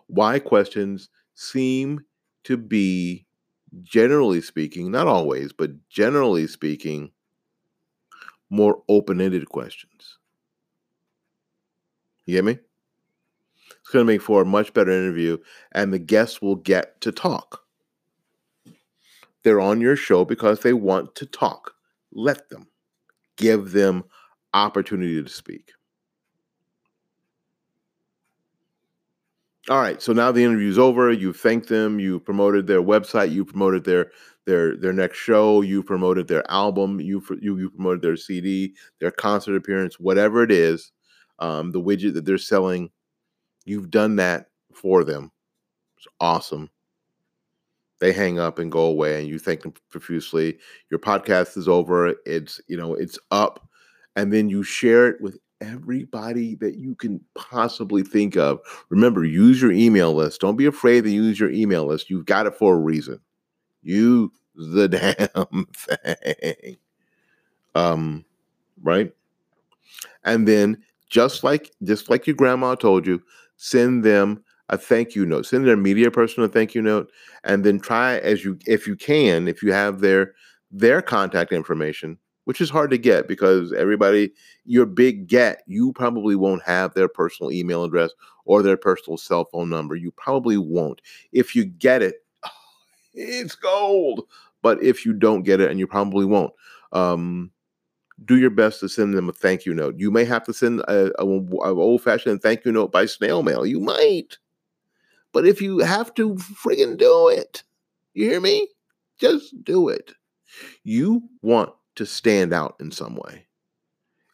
Why 0.07 0.37
questions 0.37 1.09
seem 1.33 2.05
to 2.43 2.55
be 2.57 3.25
generally 3.81 4.41
speaking, 4.41 4.91
not 4.91 5.07
always, 5.07 5.53
but 5.53 5.71
generally 5.89 6.45
speaking, 6.45 7.11
more 8.49 8.83
open-ended 8.89 9.47
questions. 9.49 10.17
You 12.25 12.35
get 12.35 12.45
me? 12.45 12.59
Going 13.91 14.05
to 14.05 14.13
make 14.13 14.21
for 14.21 14.41
a 14.41 14.45
much 14.45 14.73
better 14.73 14.91
interview, 14.91 15.37
and 15.73 15.91
the 15.91 15.99
guests 15.99 16.41
will 16.41 16.55
get 16.55 17.01
to 17.01 17.11
talk. 17.11 17.61
They're 19.43 19.59
on 19.59 19.81
your 19.81 19.97
show 19.97 20.23
because 20.23 20.61
they 20.61 20.71
want 20.71 21.13
to 21.15 21.25
talk. 21.25 21.73
Let 22.13 22.49
them. 22.49 22.67
Give 23.35 23.71
them 23.71 24.05
opportunity 24.53 25.21
to 25.21 25.29
speak. 25.29 25.71
All 29.69 29.79
right, 29.79 30.01
so 30.01 30.13
now 30.13 30.31
the 30.31 30.43
interview's 30.43 30.79
over. 30.79 31.11
You've 31.11 31.37
thanked 31.37 31.67
them. 31.67 31.99
You 31.99 32.19
promoted 32.19 32.67
their 32.67 32.81
website. 32.81 33.31
You 33.31 33.43
promoted 33.43 33.83
their 33.83 34.11
their 34.45 34.77
their 34.77 34.93
next 34.93 35.17
show. 35.17 35.61
You 35.61 35.83
promoted 35.83 36.27
their 36.29 36.49
album. 36.49 36.99
You 37.01 37.21
you 37.41 37.57
you 37.57 37.69
promoted 37.69 38.01
their 38.01 38.15
CD, 38.15 38.73
their 38.99 39.11
concert 39.11 39.55
appearance, 39.55 39.99
whatever 39.99 40.43
it 40.43 40.51
is, 40.51 40.91
um, 41.39 41.71
the 41.71 41.81
widget 41.81 42.13
that 42.13 42.25
they're 42.25 42.37
selling. 42.37 42.89
You've 43.65 43.91
done 43.91 44.15
that 44.17 44.47
for 44.73 45.03
them. 45.03 45.31
It's 45.97 46.07
awesome. 46.19 46.69
They 47.99 48.11
hang 48.11 48.39
up 48.39 48.57
and 48.57 48.71
go 48.71 48.81
away, 48.81 49.19
and 49.19 49.27
you 49.27 49.37
thank 49.37 49.61
them 49.61 49.73
profusely. 49.89 50.57
Your 50.89 50.99
podcast 50.99 51.55
is 51.55 51.67
over. 51.67 52.15
It's 52.25 52.59
you 52.67 52.75
know 52.75 52.95
it's 52.95 53.19
up, 53.29 53.67
and 54.15 54.33
then 54.33 54.49
you 54.49 54.63
share 54.63 55.07
it 55.07 55.21
with 55.21 55.37
everybody 55.61 56.55
that 56.55 56.77
you 56.77 56.95
can 56.95 57.21
possibly 57.35 58.01
think 58.01 58.35
of. 58.35 58.59
Remember, 58.89 59.23
use 59.23 59.61
your 59.61 59.71
email 59.71 60.13
list. 60.13 60.41
Don't 60.41 60.55
be 60.55 60.65
afraid 60.65 61.03
to 61.03 61.11
use 61.11 61.39
your 61.39 61.51
email 61.51 61.85
list. 61.85 62.09
You've 62.09 62.25
got 62.25 62.47
it 62.47 62.55
for 62.55 62.73
a 62.73 62.79
reason. 62.79 63.19
Use 63.83 64.31
the 64.55 64.87
damn 65.37 65.65
thing. 65.67 66.77
Um, 67.75 68.25
right? 68.81 69.13
And 70.23 70.47
then 70.47 70.83
just 71.09 71.43
like 71.43 71.71
just 71.83 72.09
like 72.09 72.25
your 72.25 72.35
grandma 72.35 72.75
told 72.75 73.05
you, 73.05 73.21
send 73.61 74.03
them 74.03 74.43
a 74.69 74.77
thank 74.77 75.13
you 75.13 75.23
note. 75.23 75.45
Send 75.45 75.67
their 75.67 75.77
media 75.77 76.09
person 76.09 76.43
a 76.43 76.47
thank 76.47 76.73
you 76.73 76.81
note, 76.81 77.11
and 77.43 77.63
then 77.63 77.79
try 77.79 78.17
as 78.17 78.43
you 78.43 78.57
if 78.65 78.87
you 78.87 78.95
can, 78.95 79.47
if 79.47 79.61
you 79.61 79.71
have 79.71 79.99
their 79.99 80.33
their 80.71 81.01
contact 81.01 81.51
information, 81.51 82.17
which 82.45 82.59
is 82.59 82.71
hard 82.71 82.89
to 82.89 82.97
get 82.97 83.27
because 83.27 83.71
everybody 83.73 84.31
your 84.65 84.87
big 84.87 85.27
get, 85.27 85.61
you 85.67 85.93
probably 85.93 86.35
won't 86.35 86.63
have 86.63 86.93
their 86.95 87.07
personal 87.07 87.51
email 87.51 87.83
address 87.83 88.11
or 88.45 88.63
their 88.63 88.77
personal 88.77 89.17
cell 89.17 89.45
phone 89.45 89.69
number. 89.69 89.95
You 89.95 90.11
probably 90.11 90.57
won't. 90.57 90.99
If 91.31 91.55
you 91.55 91.65
get 91.65 92.01
it, 92.01 92.15
it's 93.13 93.55
gold. 93.55 94.23
But 94.63 94.81
if 94.83 95.05
you 95.05 95.13
don't 95.13 95.43
get 95.43 95.59
it, 95.59 95.69
and 95.69 95.79
you 95.79 95.87
probably 95.87 96.25
won't, 96.25 96.53
um, 96.93 97.51
do 98.25 98.37
your 98.37 98.49
best 98.49 98.79
to 98.79 98.89
send 98.89 99.13
them 99.13 99.29
a 99.29 99.33
thank 99.33 99.65
you 99.65 99.73
note. 99.73 99.95
You 99.97 100.11
may 100.11 100.25
have 100.25 100.43
to 100.45 100.53
send 100.53 100.81
a, 100.81 101.11
a, 101.19 101.25
a 101.25 101.75
old 101.75 102.01
fashioned 102.01 102.41
thank 102.41 102.65
you 102.65 102.71
note 102.71 102.91
by 102.91 103.05
snail 103.05 103.43
mail. 103.43 103.65
You 103.65 103.79
might. 103.79 104.37
But 105.33 105.47
if 105.47 105.61
you 105.61 105.79
have 105.79 106.13
to 106.15 106.35
friggin' 106.35 106.97
do 106.97 107.29
it, 107.29 107.63
you 108.13 108.29
hear 108.29 108.41
me? 108.41 108.67
Just 109.17 109.63
do 109.63 109.87
it. 109.89 110.13
You 110.83 111.23
want 111.41 111.71
to 111.95 112.05
stand 112.05 112.53
out 112.53 112.75
in 112.79 112.91
some 112.91 113.15
way. 113.15 113.47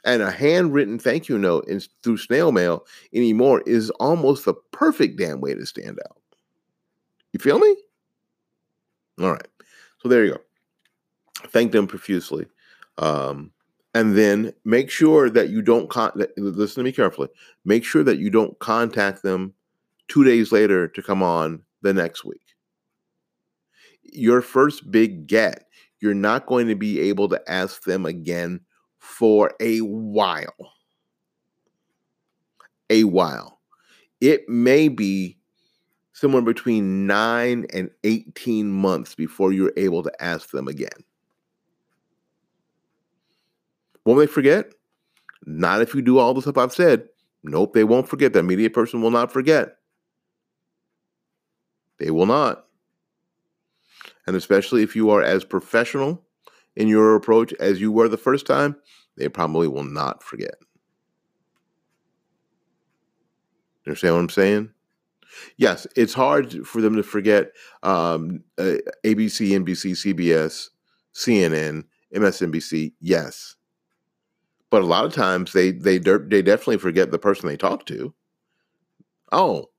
And 0.05 0.21
a 0.21 0.31
handwritten 0.31 0.99
thank 0.99 1.27
you 1.27 1.37
note 1.37 1.67
in, 1.67 1.81
through 2.01 2.17
snail 2.17 2.51
mail 2.51 2.85
anymore 3.13 3.61
is 3.65 3.89
almost 3.91 4.45
the 4.45 4.53
perfect 4.71 5.19
damn 5.19 5.41
way 5.41 5.53
to 5.53 5.65
stand 5.65 5.99
out. 6.05 6.17
You 7.33 7.39
feel 7.39 7.59
me? 7.59 7.75
All 9.19 9.31
right. 9.31 9.47
So 9.99 10.09
there 10.09 10.23
you 10.25 10.31
go. 10.31 10.41
Thank 11.49 11.71
them 11.71 11.87
profusely. 11.87 12.47
Um, 12.97 13.51
and 13.97 14.15
then 14.15 14.53
make 14.63 14.91
sure 14.91 15.27
that 15.27 15.49
you 15.49 15.59
don't 15.59 15.89
con- 15.89 16.11
listen 16.37 16.81
to 16.81 16.83
me 16.83 16.91
carefully. 16.91 17.29
Make 17.65 17.83
sure 17.83 18.03
that 18.03 18.19
you 18.19 18.29
don't 18.29 18.57
contact 18.59 19.23
them 19.23 19.55
two 20.07 20.23
days 20.23 20.51
later 20.51 20.87
to 20.87 21.01
come 21.01 21.23
on 21.23 21.63
the 21.81 21.95
next 21.95 22.23
week. 22.23 22.53
Your 24.03 24.43
first 24.43 24.91
big 24.91 25.25
get, 25.25 25.65
you're 25.99 26.13
not 26.13 26.45
going 26.45 26.67
to 26.67 26.75
be 26.75 26.99
able 26.99 27.27
to 27.29 27.41
ask 27.47 27.85
them 27.85 28.05
again 28.05 28.59
for 28.99 29.51
a 29.59 29.79
while. 29.79 30.53
A 32.91 33.03
while. 33.03 33.61
It 34.21 34.47
may 34.47 34.89
be 34.89 35.39
somewhere 36.13 36.43
between 36.43 37.07
nine 37.07 37.65
and 37.73 37.89
18 38.03 38.71
months 38.71 39.15
before 39.15 39.53
you're 39.53 39.73
able 39.75 40.03
to 40.03 40.23
ask 40.23 40.51
them 40.51 40.67
again. 40.67 41.03
Won't 44.07 44.21
they 44.21 44.27
forget? 44.27 44.73
Not 45.45 45.81
if 45.81 45.93
you 45.93 46.01
do 46.01 46.17
all 46.17 46.33
the 46.33 46.41
stuff 46.41 46.57
I've 46.57 46.73
said. 46.73 47.09
Nope, 47.43 47.73
they 47.73 47.83
won't 47.83 48.07
forget. 48.07 48.31
That 48.31 48.43
media 48.43 48.69
person 48.69 49.01
will 49.01 49.11
not 49.11 49.33
forget. 49.33 49.75
They 51.99 52.09
will 52.09 52.25
not. 52.25 52.67
And 54.25 54.37
especially 54.37 54.81
if 54.81 54.95
you 54.95 55.09
are 55.09 55.21
as 55.21 55.43
professional 55.43 56.23
in 56.77 56.87
your 56.87 57.15
approach 57.15 57.51
as 57.59 57.81
you 57.81 57.91
were 57.91 58.07
the 58.07 58.15
first 58.15 58.47
time, 58.47 58.77
they 59.17 59.27
probably 59.27 59.67
will 59.67 59.83
not 59.83 60.23
forget. 60.23 60.55
You 63.83 63.89
understand 63.89 64.15
what 64.15 64.21
I'm 64.21 64.29
saying? 64.29 64.69
Yes, 65.57 65.85
it's 65.97 66.13
hard 66.13 66.65
for 66.65 66.79
them 66.79 66.95
to 66.95 67.03
forget 67.03 67.51
um, 67.83 68.45
uh, 68.57 68.75
ABC, 69.03 69.49
NBC, 69.49 70.15
CBS, 70.15 70.69
CNN, 71.13 71.83
MSNBC. 72.15 72.93
Yes, 73.01 73.56
but 74.69 74.81
a 74.81 74.85
lot 74.85 75.05
of 75.05 75.13
times 75.13 75.53
they 75.53 75.71
they 75.71 75.97
they 75.97 76.41
definitely 76.41 76.77
forget 76.77 77.11
the 77.11 77.19
person 77.19 77.47
they 77.47 77.57
talk 77.57 77.85
to. 77.87 78.13
Oh, 79.31 79.69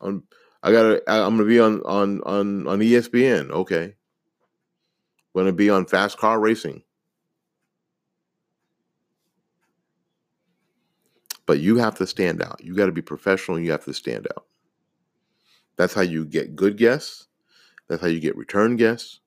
I'm, 0.00 0.24
I 0.62 0.72
gotta 0.72 1.02
I'm 1.08 1.36
gonna 1.36 1.48
be 1.48 1.60
on 1.60 1.82
on 1.82 2.20
on 2.22 2.66
on 2.68 2.78
ESPN. 2.80 3.50
Okay, 3.50 3.84
I'm 3.84 3.94
gonna 5.34 5.52
be 5.52 5.70
on 5.70 5.86
fast 5.86 6.18
car 6.18 6.38
racing. 6.38 6.82
But 11.46 11.60
you 11.60 11.76
have 11.78 11.96
to 11.96 12.06
stand 12.06 12.42
out. 12.42 12.62
You 12.62 12.74
got 12.76 12.86
to 12.86 12.92
be 12.92 13.00
professional. 13.00 13.58
You 13.58 13.70
have 13.70 13.86
to 13.86 13.94
stand 13.94 14.28
out. 14.36 14.44
That's 15.78 15.94
how 15.94 16.02
you 16.02 16.26
get 16.26 16.54
good 16.54 16.76
guests. 16.76 17.28
That's 17.88 18.02
how 18.02 18.08
you 18.08 18.20
get 18.20 18.36
return 18.36 18.76
guests. 18.76 19.20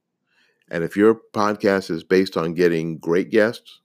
And 0.69 0.83
if 0.83 0.95
your 0.95 1.19
podcast 1.33 1.89
is 1.89 2.03
based 2.03 2.37
on 2.37 2.53
getting 2.53 2.99
great 2.99 3.31
guests, 3.31 3.81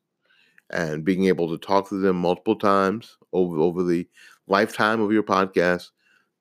and 0.71 1.05
being 1.05 1.27
able 1.27 1.49
to 1.51 1.59
talk 1.59 1.89
to 1.89 1.97
them 1.97 2.17
multiple 2.17 2.57
times 2.57 3.17
over, 3.33 3.59
over 3.59 3.83
the 3.83 4.07
lifetime 4.47 5.01
of 5.01 5.13
your 5.13 5.23
podcast, 5.23 5.91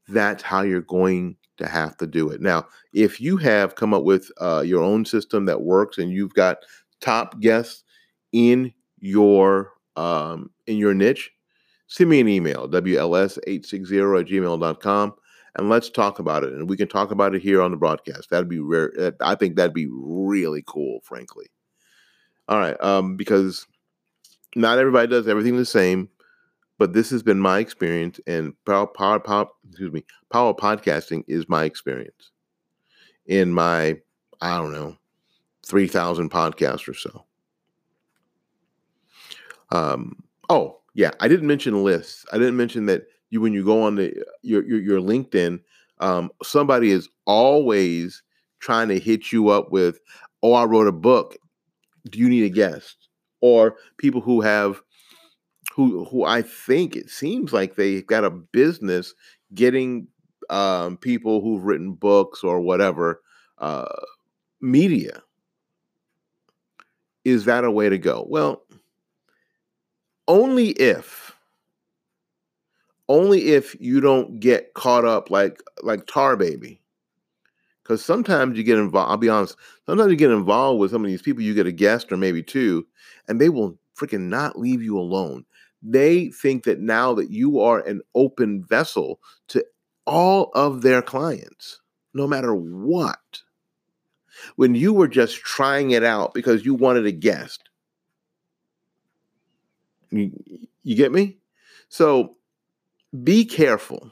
that's 0.08 0.44
how 0.44 0.62
you're 0.62 0.82
going 0.82 1.36
to 1.58 1.68
have 1.68 1.98
to 1.98 2.08
do 2.08 2.30
it. 2.30 2.42
Now, 2.42 2.68
if 2.94 3.22
you 3.22 3.38
have 3.38 3.76
come 3.76 3.94
up 3.94 4.04
with 4.04 4.30
uh, 4.42 4.64
your 4.66 4.84
own 4.84 5.06
system 5.06 5.46
that 5.46 5.62
works 5.62 5.98
and 5.98 6.12
you've 6.12 6.34
got 6.34 6.58
top 7.02 7.40
guests 7.40 7.84
in 8.32 8.74
your 9.00 9.72
um, 9.96 10.50
in 10.68 10.78
your 10.78 10.94
niche, 10.94 11.32
send 11.88 12.10
me 12.10 12.20
an 12.20 12.28
email, 12.28 12.68
WLS860 12.68 14.20
at 14.20 14.28
gmail.com, 14.28 15.16
and 15.58 15.70
let's 15.70 15.90
talk 15.90 16.20
about 16.20 16.44
it. 16.44 16.52
And 16.54 16.70
we 16.70 16.76
can 16.76 16.88
talk 16.88 17.12
about 17.12 17.34
it 17.34 17.42
here 17.42 17.62
on 17.62 17.72
the 17.72 17.78
broadcast. 17.78 18.30
That'd 18.30 18.50
be 18.50 18.60
rare. 18.60 19.14
I 19.22 19.36
think 19.36 19.56
that'd 19.56 19.74
be 19.74 19.88
really 19.90 20.64
cool, 20.68 21.00
frankly. 21.04 21.46
All 22.48 22.60
right. 22.60 22.80
Um, 22.84 23.16
because 23.16 23.66
not 24.56 24.80
everybody 24.80 25.08
does 25.08 25.28
everything 25.28 25.58
the 25.58 25.66
same, 25.66 26.10
but 26.78 26.94
this 26.94 27.10
has 27.10 27.24
been 27.24 27.40
my 27.40 27.60
experience, 27.60 28.20
and 28.28 28.54
power, 28.66 28.88
power, 29.20 29.48
excuse 29.70 29.92
me, 29.92 30.04
power 30.32 30.54
podcasting 30.54 31.24
is 31.28 31.48
my 31.48 31.64
experience 31.64 32.32
in 33.26 33.52
my, 33.52 33.98
I 34.42 34.58
don't 34.58 34.72
know, 34.72 34.98
3,000 35.66 36.30
podcasts 36.30 36.88
or 36.88 36.94
so. 36.94 37.26
Um, 39.72 40.24
oh, 40.50 40.80
yeah, 40.94 41.12
I 41.20 41.28
didn't 41.28 41.48
mention 41.48 41.84
lists. 41.84 42.26
I 42.32 42.38
didn't 42.38 42.58
mention 42.58 42.86
that 42.86 43.04
you 43.30 43.42
when 43.42 43.54
you 43.54 43.66
go 43.66 43.82
on 43.82 43.96
the 43.96 44.14
your 44.44 44.64
your, 44.66 44.80
your 44.80 45.00
LinkedIn, 45.00 45.60
um, 46.00 46.32
somebody 46.44 46.92
is 46.92 47.10
always 47.26 48.22
trying 48.60 48.88
to 48.90 49.00
hit 49.00 49.32
you 49.32 49.50
up 49.50 49.72
with, 49.72 50.00
"Oh, 50.44 50.54
I 50.54 50.64
wrote 50.66 50.88
a 50.88 50.94
book. 50.94 51.38
Do 52.10 52.20
you 52.20 52.30
need 52.30 52.44
a 52.44 52.50
guest?" 52.50 53.05
Or 53.46 53.76
people 53.98 54.22
who 54.22 54.42
have 54.42 54.82
who 55.72 56.06
who 56.06 56.24
I 56.24 56.42
think 56.42 56.96
it 56.96 57.12
seems 57.12 57.54
like 57.54 57.76
they've 57.76 58.06
got 58.08 58.24
a 58.24 58.32
business 58.32 59.14
getting 59.54 60.08
um, 60.50 60.98
people 60.98 61.42
who've 61.42 61.64
written 61.64 61.94
books 61.94 62.44
or 62.44 62.60
whatever 62.60 63.22
uh, 63.60 64.02
media. 64.62 65.22
Is 67.24 67.46
that 67.46 67.64
a 67.64 67.70
way 67.70 67.88
to 67.88 68.00
go? 68.00 68.26
Well, 68.28 68.64
only 70.28 70.70
if 70.70 71.36
only 73.08 73.50
if 73.50 73.80
you 73.80 74.02
don't 74.02 74.40
get 74.40 74.74
caught 74.74 75.06
up 75.06 75.30
like 75.30 75.62
like 75.84 76.08
tar 76.08 76.36
baby 76.36 76.82
because 77.86 78.04
sometimes 78.04 78.58
you 78.58 78.64
get 78.64 78.80
involved 78.80 79.12
i'll 79.12 79.18
be 79.18 79.30
honest 79.30 79.56
sometimes 79.86 80.12
you 80.12 80.18
get 80.18 80.32
involved 80.32 80.80
with 80.80 80.92
some 80.92 81.04
of 81.04 81.10
these 81.10 81.22
people 81.22 81.44
you 81.44 81.54
get 81.54 81.68
a 81.68 81.72
guest 81.72 82.12
or 82.12 82.18
maybe 82.18 82.42
two 82.42 82.86
and 83.28 83.40
they 83.40 83.50
will 83.50 83.78
freaking 83.96 84.22
not 84.22 84.58
leave 84.58 84.82
you 84.82 84.98
alone 84.98 85.46
they 85.82 86.30
think 86.30 86.64
that 86.64 86.80
now 86.80 87.14
that 87.14 87.30
you 87.30 87.60
are 87.60 87.80
an 87.82 88.02
open 88.16 88.64
vessel 88.64 89.20
to 89.48 89.64
all 90.06 90.52
of 90.56 90.82
their 90.82 91.02
clients 91.02 91.82
no 92.14 92.28
matter 92.28 92.56
what 92.56 93.42
when 94.56 94.76
you 94.76 94.94
were 94.94 95.08
just 95.08 95.38
trying 95.38 95.92
it 95.92 96.04
out 96.04 96.34
because 96.34 96.66
you 96.66 96.74
wanted 96.74 97.06
a 97.06 97.12
guest 97.12 97.70
you, 100.12 100.32
you 100.84 100.96
get 100.96 101.12
me? 101.12 101.38
So 101.90 102.38
be 103.24 103.46
careful. 103.46 104.12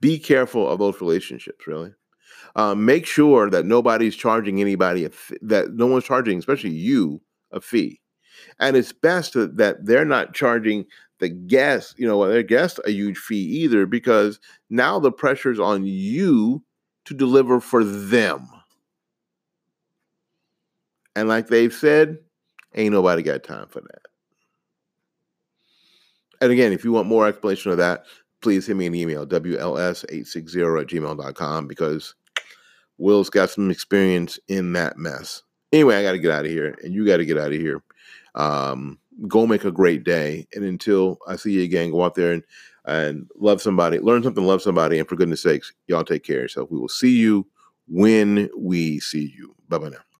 Be 0.00 0.18
careful 0.18 0.68
of 0.68 0.78
those 0.78 1.00
relationships, 1.00 1.66
really. 1.66 1.92
Uh, 2.54 2.74
make 2.74 3.06
sure 3.06 3.50
that 3.50 3.66
nobody's 3.66 4.16
charging 4.16 4.60
anybody 4.60 5.08
that 5.42 5.74
no 5.74 5.86
one's 5.86 6.04
charging, 6.04 6.38
especially 6.38 6.70
you, 6.70 7.20
a 7.52 7.60
fee. 7.60 8.00
And 8.58 8.76
it's 8.76 8.92
best 8.92 9.34
that, 9.34 9.56
that 9.56 9.84
they're 9.84 10.04
not 10.04 10.34
charging 10.34 10.86
the 11.18 11.28
guest, 11.28 11.98
you 11.98 12.06
know, 12.06 12.26
their 12.28 12.42
guest 12.42 12.80
a 12.84 12.90
huge 12.90 13.16
fee 13.16 13.36
either, 13.36 13.86
because 13.86 14.38
now 14.68 14.98
the 14.98 15.12
pressure's 15.12 15.60
on 15.60 15.84
you 15.84 16.62
to 17.06 17.14
deliver 17.14 17.60
for 17.60 17.84
them. 17.84 18.46
And 21.14 21.28
like 21.28 21.48
they've 21.48 21.72
said, 21.72 22.18
Ain't 22.74 22.92
nobody 22.92 23.22
got 23.22 23.42
time 23.42 23.68
for 23.68 23.80
that. 23.80 24.02
And 26.42 26.52
again, 26.52 26.72
if 26.72 26.84
you 26.84 26.92
want 26.92 27.08
more 27.08 27.26
explanation 27.26 27.72
of 27.72 27.78
that, 27.78 28.04
please 28.42 28.66
hit 28.66 28.76
me 28.76 28.86
an 28.86 28.94
email, 28.94 29.26
WLS860 29.26 30.80
at 30.80 30.86
gmail.com, 30.88 31.66
because 31.66 32.14
Will's 32.98 33.30
got 33.30 33.50
some 33.50 33.70
experience 33.70 34.38
in 34.48 34.72
that 34.74 34.96
mess. 34.96 35.42
Anyway, 35.72 35.96
I 35.96 36.02
got 36.02 36.12
to 36.12 36.18
get 36.18 36.30
out 36.30 36.44
of 36.44 36.50
here, 36.50 36.76
and 36.82 36.94
you 36.94 37.06
got 37.06 37.18
to 37.18 37.26
get 37.26 37.38
out 37.38 37.52
of 37.52 37.58
here. 37.58 37.82
Um, 38.34 38.98
go 39.28 39.46
make 39.46 39.64
a 39.64 39.70
great 39.70 40.04
day. 40.04 40.46
And 40.54 40.64
until 40.64 41.18
I 41.26 41.36
see 41.36 41.52
you 41.52 41.62
again, 41.62 41.90
go 41.90 42.04
out 42.04 42.14
there 42.14 42.32
and, 42.32 42.42
and 42.84 43.30
love 43.36 43.60
somebody, 43.60 43.98
learn 43.98 44.22
something, 44.22 44.44
love 44.44 44.62
somebody. 44.62 44.98
And 44.98 45.08
for 45.08 45.16
goodness 45.16 45.42
sakes, 45.42 45.72
y'all 45.86 46.04
take 46.04 46.24
care 46.24 46.36
of 46.38 46.42
yourself. 46.42 46.70
We 46.70 46.78
will 46.78 46.88
see 46.88 47.16
you 47.16 47.46
when 47.88 48.48
we 48.56 49.00
see 49.00 49.32
you. 49.36 49.54
Bye 49.68 49.78
bye 49.78 49.88
now. 49.88 50.05